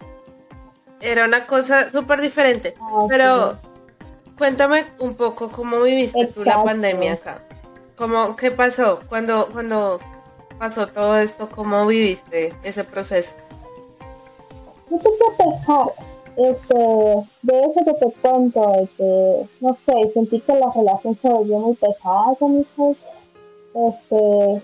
era 1.01 1.25
una 1.25 1.45
cosa 1.45 1.89
súper 1.89 2.21
diferente. 2.21 2.73
Ah, 2.79 3.05
Pero 3.09 3.57
cuéntame 4.37 4.85
un 4.99 5.15
poco 5.15 5.49
cómo 5.49 5.81
viviste 5.81 6.27
tú 6.27 6.43
la 6.43 6.63
pandemia 6.63 7.13
acá. 7.13 7.41
¿Cómo, 7.95 8.35
¿Qué 8.35 8.51
pasó 8.51 8.99
cuando, 9.07 9.47
cuando 9.51 9.97
pasó 10.61 10.85
todo 10.85 11.17
esto? 11.17 11.49
¿Cómo 11.49 11.87
viviste 11.87 12.53
ese 12.63 12.83
proceso? 12.83 13.33
este, 16.37 16.75
de 17.41 17.59
eso 17.61 17.79
que 17.83 17.93
te 17.93 18.11
cuento, 18.21 18.73
este, 18.75 19.49
no 19.59 19.75
sé, 19.87 20.11
sentí 20.13 20.39
que 20.41 20.53
la 20.53 20.71
relación 20.71 21.17
se 21.19 21.29
volvió 21.29 21.57
muy 21.57 21.75
pesada 21.77 22.35
con 22.37 22.59
mis 22.59 22.67
hijos. 22.77 22.97
Este, 23.73 24.63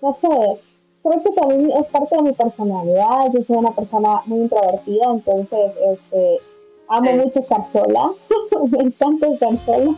no 0.00 0.16
sé, 0.18 0.60
creo 1.02 1.22
que 1.22 1.32
también 1.32 1.72
es 1.72 1.86
parte 1.88 2.16
de 2.16 2.22
mi 2.22 2.32
personalidad. 2.32 3.30
Yo 3.34 3.44
soy 3.46 3.56
una 3.56 3.72
persona 3.72 4.22
muy 4.24 4.40
introvertida, 4.40 5.10
entonces, 5.12 5.72
este, 5.92 6.40
amo 6.88 7.12
mucho 7.12 7.38
estar 7.40 7.70
sola. 7.70 8.12
me 8.70 8.78
encanta 8.78 9.26
estar 9.26 9.56
sola. 9.58 9.90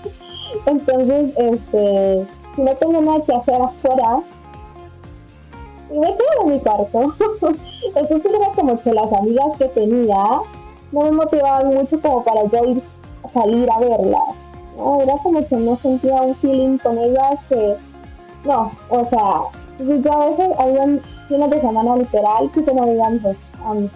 Entonces, 0.67 1.33
este, 1.37 2.27
si 2.57 2.63
no 2.63 2.75
tengo 2.75 3.01
nada 3.01 3.23
que 3.25 3.33
hacer 3.33 3.63
afuera, 3.63 4.23
y 5.91 5.99
me 5.99 6.07
quedo 6.07 6.45
en 6.45 6.53
mi 6.53 6.61
cuarto. 6.61 7.01
Entonces 7.95 8.33
era 8.33 8.53
como 8.55 8.77
que 8.79 8.93
las 8.93 9.13
amigas 9.13 9.57
que 9.59 9.67
tenía 9.67 10.41
no 10.93 11.01
me 11.01 11.11
motivaban 11.13 11.75
mucho 11.75 12.01
como 12.01 12.25
para 12.25 12.45
yo 12.45 12.65
ir 12.65 12.83
salir 13.33 13.69
a 13.71 13.79
verla. 13.79 14.21
¿no? 14.77 15.01
Era 15.03 15.15
como 15.23 15.47
que 15.47 15.57
no 15.57 15.77
sentía 15.77 16.23
un 16.23 16.35
feeling 16.37 16.79
con 16.79 16.99
ellas 16.99 17.39
que, 17.49 17.77
no, 18.45 18.73
o 18.89 19.05
sea, 19.07 19.43
yo 19.79 20.13
a 20.13 20.27
veces 20.27 20.59
había 20.59 21.01
fines 21.29 21.51
de 21.51 21.61
semana 21.61 21.97
literal 21.97 22.51
que 22.53 22.65
se 22.65 22.75
no 22.75 22.87
veía 22.87 23.07
a 23.07 23.11
mis, 23.75 23.91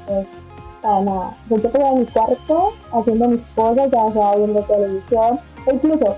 para 0.83 1.01
nada. 1.01 1.31
Yo 1.49 1.57
estaba 1.57 1.89
en 1.89 2.01
mi 2.01 2.07
cuarto 2.07 2.73
haciendo 2.93 3.29
mis 3.29 3.41
cosas, 3.55 3.91
ya 3.91 4.09
sea 4.09 4.37
viendo 4.37 4.63
televisión, 4.63 5.41
incluso 5.73 6.17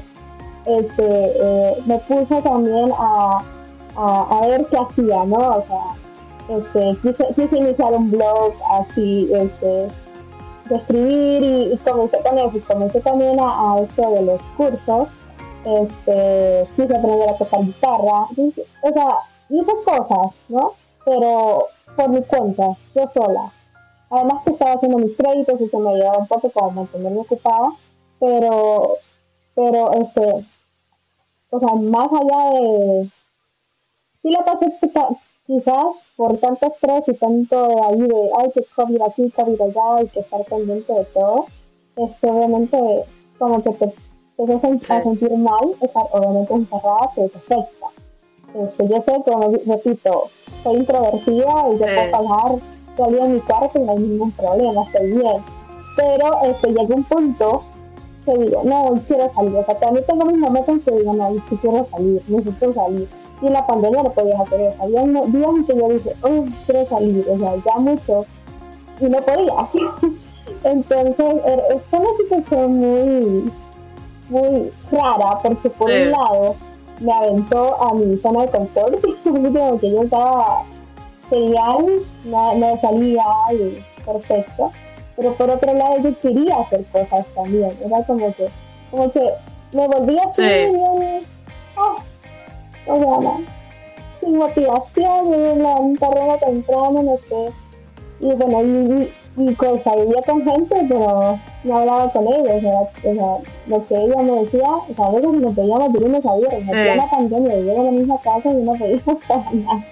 este, 0.67 1.33
eh, 1.41 1.77
me 1.87 1.99
puse 1.99 2.43
también 2.43 2.91
a, 2.99 3.45
a, 3.97 4.47
ver 4.47 4.67
qué 4.71 4.77
hacía, 4.77 5.25
¿no? 5.25 5.37
O 5.37 5.65
sea, 5.65 6.57
este, 6.57 6.97
quise, 7.03 7.27
quise 7.35 7.57
iniciar 7.57 7.93
un 7.93 8.11
blog 8.11 8.53
así, 8.71 9.29
este, 9.33 9.89
de 10.69 10.77
escribir 10.77 11.43
y, 11.43 11.73
y 11.73 11.77
con 11.79 12.01
eso, 12.07 12.51
y 12.55 12.61
comencé 12.61 13.01
también 13.01 13.39
a, 13.41 13.75
a 13.75 13.81
esto 13.81 14.11
de 14.11 14.23
los 14.23 14.43
cursos, 14.57 15.09
este, 15.65 16.63
quise 16.77 16.97
aprender 16.97 17.29
a 17.29 17.39
tocar 17.39 17.61
guitarra, 17.61 18.29
o 18.83 18.93
sea, 18.93 19.19
hice 19.49 19.73
cosas, 19.85 20.33
¿no? 20.49 20.73
Pero 21.05 21.69
por 21.97 22.09
mi 22.11 22.23
cuenta, 22.23 22.77
yo 22.95 23.11
sola. 23.15 23.53
Además 24.11 24.43
que 24.45 24.53
estaba 24.53 24.75
haciendo 24.75 24.99
mis 24.99 25.17
créditos 25.17 25.61
y 25.61 25.69
se 25.69 25.77
me 25.79 25.91
ayudaba 25.91 26.19
un 26.19 26.29
poco 26.29 26.51
como 26.51 26.71
mantenerme 26.71 27.21
ocupada, 27.21 27.71
pero, 28.21 28.97
pero 29.55 29.93
este, 29.95 30.47
o 31.51 31.61
sea, 31.61 31.75
más 31.75 32.09
allá 32.13 32.51
de, 32.51 33.11
sí 34.27 34.33
la 34.33 34.45
pasé 34.45 34.73
quizás 35.47 35.85
por 36.17 36.37
tanto 36.39 36.67
estrés 36.67 37.05
y 37.07 37.15
tanto 37.15 37.85
ahí 37.85 38.01
de, 38.01 38.31
ay, 38.39 38.51
que 38.53 38.65
COVID 38.75 39.01
aquí, 39.03 39.31
COVID 39.31 39.61
allá, 39.61 40.03
y 40.03 40.09
que 40.09 40.21
estar 40.21 40.45
pendiente 40.47 40.93
de 40.93 41.05
todo, 41.05 41.47
este, 41.97 42.31
obviamente, 42.31 43.05
como 43.39 43.63
que 43.63 43.71
te, 43.71 43.95
te 44.37 44.53
a 44.53 45.03
sentir 45.03 45.37
mal, 45.37 45.71
estar 45.81 46.05
obviamente 46.13 46.55
encerrada, 46.55 47.11
pero 47.15 47.29
te 47.29 47.39
afecta. 47.39 47.87
Este, 48.55 48.89
yo 48.89 48.97
sé, 49.03 49.31
como 49.31 49.53
repito, 49.67 50.25
soy 50.63 50.77
introvertida 50.79 51.69
y 51.71 51.79
yo 51.79 51.79
puedo 51.79 52.17
hablar 52.17 52.61
salí 52.97 53.19
en 53.19 53.35
mi 53.35 53.41
cuarto 53.41 53.79
y 53.79 53.83
no 53.83 53.93
hay 53.93 53.99
ningún 53.99 54.33
problema, 54.33 54.83
estoy 54.85 55.13
bien. 55.13 55.45
Pero 55.97 56.43
este, 56.43 56.73
llega 56.73 56.95
un 56.95 57.05
punto 57.05 57.63
que 58.25 58.37
digo, 58.39 58.63
no, 58.65 58.95
quiero 59.07 59.33
salir. 59.35 59.55
O 59.55 59.65
sea, 59.65 59.79
también 59.79 60.05
tengo 60.07 60.25
mis 60.25 60.39
momentos 60.39 60.75
en 60.75 60.81
que 60.81 60.91
digo, 60.93 61.13
no, 61.13 61.35
sí 61.49 61.57
quiero 61.61 61.87
salir, 61.91 62.23
necesito 62.29 62.73
salir. 62.73 63.09
Y 63.43 63.47
en 63.47 63.53
la 63.53 63.67
pandemia 63.67 64.03
no 64.03 64.11
podía 64.11 64.41
hacer 64.41 64.61
eso. 64.61 64.83
Había 64.83 65.03
días 65.03 65.49
en 65.49 65.65
que 65.67 65.77
yo 65.77 65.89
dije, 65.89 66.17
oh, 66.23 66.45
quiero 66.65 66.87
salir, 66.87 67.27
o 67.29 67.39
sea, 67.39 67.57
ya 67.57 67.79
mucho. 67.79 68.25
Y 69.01 69.05
no 69.07 69.21
podía. 69.21 69.69
Entonces, 70.65 71.27
er, 71.45 71.83
fue 71.91 71.99
una 71.99 72.09
situación 72.23 72.79
muy, 72.79 73.53
muy 74.31 74.71
rara, 74.91 75.39
porque 75.43 75.71
por 75.71 75.91
un 75.91 76.11
lado 76.11 76.55
me 77.01 77.13
aventó 77.13 77.83
a 77.83 77.95
mi 77.95 78.17
zona 78.19 78.47
de 78.47 78.51
confort, 78.51 79.01
que 79.81 79.91
yo 79.91 80.03
estaba 80.03 80.63
genial, 81.29 81.87
no, 82.25 82.55
no 82.55 82.77
salía 82.79 83.25
y 83.53 83.85
perfecto 84.05 84.71
pero 85.17 85.35
por 85.35 85.51
otro 85.51 85.73
lado 85.73 85.97
yo 86.03 86.19
quería 86.21 86.61
hacer 86.61 86.85
cosas 86.87 87.27
también, 87.35 87.71
era 87.85 88.03
como 88.05 88.33
que, 88.35 88.47
como 88.91 89.11
que 89.11 89.33
me 89.73 89.89
volvía 89.89 90.23
así 90.25 90.43
bien, 90.43 91.21
oh, 91.77 91.97
o 92.87 92.97
sea, 92.97 93.19
no, 93.21 93.41
sin 94.21 94.39
motivación, 94.39 95.27
un 95.27 95.97
terreno 95.97 96.39
temprano, 96.39 97.03
no 97.03 97.19
sé, 97.29 97.53
y 98.21 98.33
bueno, 98.35 98.63
y, 98.63 99.13
y, 99.37 99.55
cosa, 99.55 99.97
vivía 99.97 100.21
con 100.27 100.43
gente, 100.43 100.87
pero 100.89 101.39
no 101.65 101.77
hablaba 101.77 102.11
con 102.13 102.27
ellos, 102.27 102.51
o 102.51 103.15
sea, 103.15 103.39
lo 103.67 103.87
que 103.87 103.95
ella 103.95 104.23
me 104.23 104.43
decía, 104.43 104.69
o 104.69 104.95
sea, 104.95 105.07
a 105.07 105.11
veces 105.11 105.33
nos 105.33 105.55
veíamos 105.55 105.93
de 105.93 106.01
lunes 106.01 106.27
a 106.27 106.37
viernes, 106.37 106.69
hacía 106.69 106.97
la 106.97 107.11
pandemia, 107.11 107.61
yo 107.61 107.73
en 107.73 107.85
la 107.85 107.91
misma 107.91 108.19
casa 108.21 108.51
y 108.51 108.63
no 108.63 108.73
podíamos 108.73 109.25
para 109.29 109.51
nada. 109.53 109.85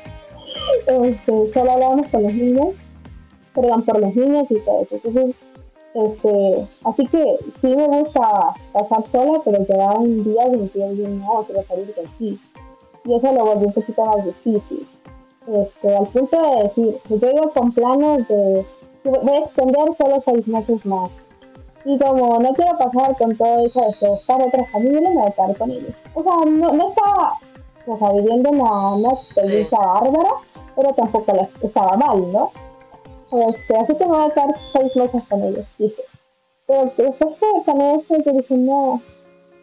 Este, 0.86 1.52
solo 1.52 1.72
hablábamos 1.72 2.08
con 2.08 2.22
los 2.22 2.34
niños 2.34 2.74
perdón, 3.54 3.82
por 3.84 4.00
los 4.00 4.14
niños 4.14 4.46
y 4.50 4.58
todo 4.60 4.82
eso. 4.82 4.96
Entonces, 4.96 5.34
este, 5.94 6.66
así 6.84 7.06
que 7.06 7.38
sí 7.60 7.68
me 7.68 7.86
gusta 7.86 8.54
pasar 8.72 9.04
sola, 9.12 9.40
pero 9.44 9.98
un 9.98 10.24
días 10.24 10.46
en 10.52 10.68
que 10.68 10.78
yo 10.78 11.08
no, 11.08 11.44
quiero 11.46 11.62
salir 11.62 11.94
de 11.94 12.02
aquí. 12.02 12.40
Y 13.04 13.14
eso 13.14 13.32
lo 13.32 13.44
volvió 13.44 13.68
un 13.68 13.72
poquito 13.72 14.04
más 14.04 14.24
difícil. 14.24 14.88
Este, 15.46 15.96
al 15.96 16.06
punto 16.06 16.40
de 16.40 16.62
decir, 16.64 17.00
yo 17.08 17.30
iba 17.30 17.50
con 17.52 17.72
planes 17.72 18.26
de, 18.28 18.66
voy 19.04 19.34
a 19.34 19.38
extender 19.40 19.88
solo 19.98 20.22
seis 20.24 20.46
meses 20.46 20.86
más. 20.86 21.10
Y 21.84 21.98
como 21.98 22.38
no 22.40 22.48
quiero 22.54 22.78
pasar 22.78 23.14
con 23.18 23.36
todo 23.36 23.66
eso 23.66 23.80
de 23.80 24.14
estar 24.14 24.40
otra 24.40 24.64
familia, 24.72 25.10
me 25.10 25.16
voy 25.16 25.24
a 25.24 25.28
estar 25.28 25.58
con 25.58 25.70
ellos. 25.70 25.94
O 26.14 26.22
sea, 26.22 26.34
no, 26.46 26.72
no 26.72 26.88
estaba 26.88 27.38
o 27.86 27.98
sea, 27.98 28.12
viviendo 28.12 28.50
una, 28.50 28.94
una 28.94 29.10
experiencia 29.10 29.78
bárbara, 29.78 30.30
pero 30.74 30.94
tampoco 30.94 31.32
estaba 31.62 31.96
mal, 31.96 32.32
¿no? 32.32 32.50
Este, 33.48 33.76
así 33.76 33.94
que 33.96 34.04
me 34.06 34.12
voy 34.12 34.24
a 34.24 34.26
estar 34.28 34.54
seis 34.72 34.96
meses 34.96 35.22
con 35.28 35.42
ellos, 35.42 35.66
dije. 35.78 36.02
Pero 36.66 36.84
después 36.96 37.36
que 37.36 37.70
con 37.70 37.80
eso, 37.80 38.16
yo 38.24 38.32
dije, 38.32 38.54
no, 38.56 39.02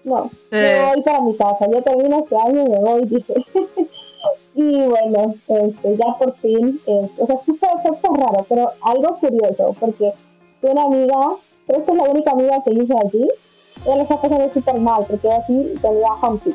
no, 0.04 0.30
me 0.52 0.86
voy 0.86 1.02
para 1.04 1.22
mi 1.22 1.36
casa, 1.36 1.68
yo 1.72 1.82
termino 1.82 2.20
este 2.20 2.36
año 2.36 2.66
y 2.66 2.70
me 2.70 2.80
voy, 2.80 3.06
dije. 3.06 3.34
y 4.56 4.86
bueno, 4.86 5.36
este, 5.48 5.98
ya 5.98 6.18
por 6.18 6.36
fin, 6.38 6.80
este, 6.86 7.22
o 7.22 7.28
sea, 7.28 7.38
sí 7.46 7.54
fue, 7.60 7.70
fue 7.84 8.18
raro, 8.18 8.46
pero 8.50 8.72
algo 8.82 9.18
curioso, 9.20 9.76
porque 9.80 10.14
una 10.62 10.84
amiga, 10.84 11.36
creo 11.68 11.86
que 11.86 11.92
es 11.92 11.98
la 11.98 12.04
única 12.04 12.32
amiga 12.32 12.64
que 12.64 12.74
hice 12.74 12.94
allí, 13.04 13.30
ella 13.86 13.96
lo 13.96 14.02
está 14.04 14.22
pasando 14.22 14.50
súper 14.52 14.80
mal, 14.80 15.06
porque 15.08 15.32
así 15.32 15.74
tenía 15.82 16.14
humpy. 16.22 16.54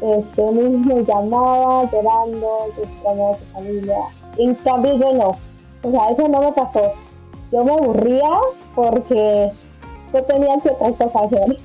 Este, 0.00 0.42
me 0.42 1.04
llamaba 1.04 1.90
llorando, 1.90 2.68
que 2.76 2.82
extrañaba 2.82 3.30
a 3.30 3.38
su 3.38 3.44
familia. 3.46 3.98
En 4.36 4.54
cambio 4.56 4.96
yo 4.96 5.12
no, 5.14 5.32
o 5.82 5.90
sea, 5.90 6.08
eso 6.10 6.28
no 6.28 6.40
me 6.40 6.52
pasó. 6.52 6.92
Yo 7.50 7.64
me 7.64 7.72
aburría 7.72 8.30
porque 8.74 9.50
yo 10.12 10.22
tenía 10.24 10.56
que 10.62 10.70
otras 10.78 11.10
hacer. 11.14 11.56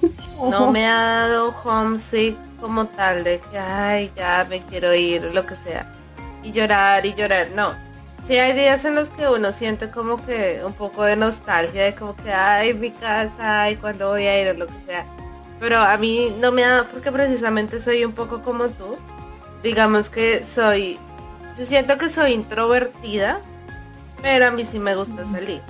No 0.49 0.71
me 0.71 0.85
ha 0.85 1.27
dado 1.27 1.53
homesick 1.63 2.37
como 2.59 2.85
tal 2.87 3.23
de 3.23 3.39
que, 3.39 3.57
ay, 3.57 4.11
ya 4.15 4.45
me 4.49 4.61
quiero 4.61 4.93
ir, 4.93 5.23
lo 5.33 5.45
que 5.45 5.55
sea. 5.55 5.91
Y 6.43 6.51
llorar 6.51 7.05
y 7.05 7.13
llorar, 7.13 7.49
no. 7.55 7.71
Sí 8.25 8.37
hay 8.37 8.53
días 8.53 8.85
en 8.85 8.95
los 8.95 9.09
que 9.09 9.27
uno 9.27 9.51
siente 9.51 9.89
como 9.89 10.17
que 10.17 10.61
un 10.65 10.73
poco 10.73 11.03
de 11.03 11.15
nostalgia, 11.15 11.83
de 11.83 11.95
como 11.95 12.15
que, 12.15 12.31
ay, 12.31 12.73
mi 12.73 12.91
casa, 12.91 13.63
ay, 13.63 13.75
cuando 13.75 14.09
voy 14.09 14.25
a 14.27 14.41
ir, 14.41 14.47
o 14.49 14.53
lo 14.53 14.67
que 14.67 14.79
sea. 14.85 15.05
Pero 15.59 15.77
a 15.77 15.97
mí 15.97 16.33
no 16.39 16.51
me 16.51 16.61
da, 16.61 16.85
porque 16.91 17.11
precisamente 17.11 17.81
soy 17.81 18.05
un 18.05 18.13
poco 18.13 18.41
como 18.41 18.67
tú. 18.67 18.97
Digamos 19.61 20.09
que 20.09 20.43
soy, 20.43 20.99
yo 21.57 21.65
siento 21.65 21.97
que 21.97 22.09
soy 22.09 22.33
introvertida, 22.33 23.39
pero 24.21 24.47
a 24.47 24.51
mí 24.51 24.63
sí 24.65 24.79
me 24.79 24.95
gusta 24.95 25.25
salir. 25.25 25.61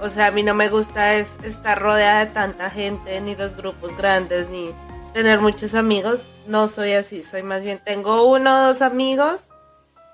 O 0.00 0.08
sea, 0.08 0.26
a 0.26 0.30
mí 0.30 0.42
no 0.42 0.54
me 0.54 0.68
gusta 0.68 1.14
es 1.14 1.36
estar 1.44 1.80
rodeada 1.80 2.26
de 2.26 2.32
tanta 2.32 2.70
gente, 2.70 3.20
ni 3.20 3.34
los 3.34 3.56
grupos 3.56 3.96
grandes, 3.96 4.48
ni 4.50 4.70
tener 5.12 5.40
muchos 5.40 5.74
amigos. 5.74 6.28
No 6.46 6.68
soy 6.68 6.92
así, 6.92 7.22
soy 7.22 7.42
más 7.42 7.62
bien, 7.62 7.80
tengo 7.84 8.28
uno 8.28 8.56
o 8.56 8.66
dos 8.66 8.82
amigos 8.82 9.48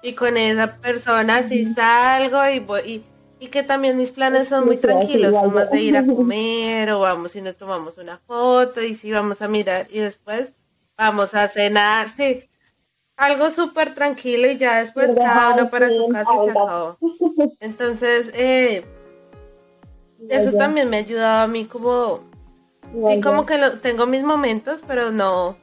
y 0.02 0.14
con 0.14 0.36
esa 0.36 0.76
persona 0.76 1.42
sí 1.42 1.64
salgo 1.66 2.46
y 2.48 2.60
voy. 2.60 3.04
Y, 3.40 3.46
que 3.48 3.62
también 3.62 3.96
mis 3.96 4.12
planes 4.12 4.48
son 4.48 4.66
muy 4.66 4.76
tranquilos, 4.76 5.34
son 5.34 5.54
más 5.54 5.70
de 5.70 5.80
ir 5.80 5.96
a 5.96 6.04
comer 6.06 6.90
o 6.90 7.00
vamos 7.00 7.34
y 7.36 7.40
nos 7.40 7.56
tomamos 7.56 7.96
una 7.96 8.18
foto 8.18 8.82
y 8.82 8.94
sí 8.94 9.10
vamos 9.10 9.40
a 9.40 9.48
mirar 9.48 9.86
y 9.90 10.00
después 10.00 10.52
vamos 10.98 11.34
a 11.34 11.48
cenar, 11.48 12.10
sí 12.10 12.50
algo 13.20 13.50
súper 13.50 13.94
tranquilo 13.94 14.50
y 14.50 14.56
ya 14.56 14.78
después 14.78 15.12
cada 15.14 15.52
uno 15.52 15.70
para 15.70 15.90
su 15.90 16.08
casa 16.08 16.30
y 16.32 16.44
se 16.46 16.50
acabó. 16.50 16.98
Entonces, 17.60 18.30
eh, 18.34 18.84
eso 20.28 20.52
también 20.52 20.88
me 20.90 20.98
ha 20.98 21.00
ayudado 21.00 21.44
a 21.44 21.46
mí 21.46 21.64
como, 21.66 22.20
sí, 23.06 23.20
como 23.20 23.46
que 23.46 23.58
tengo 23.82 24.06
mis 24.06 24.22
momentos, 24.22 24.82
pero 24.86 25.10
no, 25.10 25.56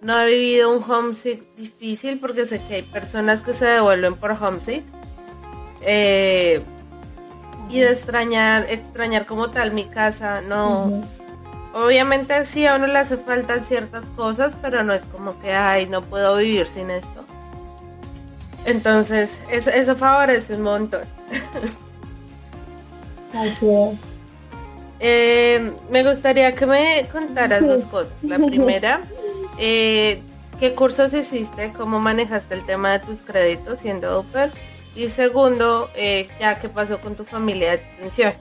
no 0.00 0.18
he 0.20 0.26
vivido 0.26 0.72
un 0.72 0.82
homesick 0.88 1.42
difícil 1.56 2.18
porque 2.20 2.46
sé 2.46 2.60
que 2.68 2.76
hay 2.76 2.82
personas 2.82 3.42
que 3.42 3.52
se 3.52 3.66
devuelven 3.66 4.14
por 4.14 4.32
homesick. 4.32 4.84
Eh, 5.82 6.62
y 7.68 7.80
de 7.80 7.92
extrañar, 7.92 8.66
extrañar 8.68 9.26
como 9.26 9.50
tal 9.50 9.72
mi 9.72 9.84
casa, 9.84 10.40
no. 10.40 11.02
Obviamente 11.72 12.44
sí 12.44 12.66
a 12.66 12.74
uno 12.74 12.88
le 12.88 12.98
hace 12.98 13.16
falta 13.16 13.62
ciertas 13.62 14.04
cosas, 14.16 14.56
pero 14.60 14.82
no 14.82 14.92
es 14.92 15.02
como 15.04 15.38
que, 15.40 15.52
ay, 15.52 15.86
no 15.86 16.02
puedo 16.02 16.36
vivir 16.36 16.66
sin 16.66 16.90
esto. 16.90 17.24
Entonces, 18.64 19.40
eso, 19.50 19.70
eso 19.70 19.94
favorece 19.94 20.54
un 20.54 20.62
montón. 20.62 21.02
eh, 25.00 25.72
me 25.90 26.02
gustaría 26.02 26.54
que 26.54 26.66
me 26.66 27.08
contaras 27.10 27.66
dos 27.66 27.86
cosas. 27.90 28.12
La 28.22 28.38
primera, 28.38 29.00
eh, 29.58 30.22
¿qué 30.58 30.74
cursos 30.74 31.12
hiciste? 31.14 31.72
¿Cómo 31.76 31.98
manejaste 32.00 32.54
el 32.54 32.64
tema 32.64 32.92
de 32.92 32.98
tus 33.00 33.22
créditos 33.22 33.78
siendo 33.78 34.20
Open? 34.20 34.50
Y 34.94 35.08
segundo, 35.08 35.88
eh, 35.94 36.26
ya 36.38 36.58
qué 36.58 36.68
pasó 36.68 37.00
con 37.00 37.14
tu 37.14 37.24
familia 37.24 37.70
de 37.70 37.76
extensión. 37.76 38.32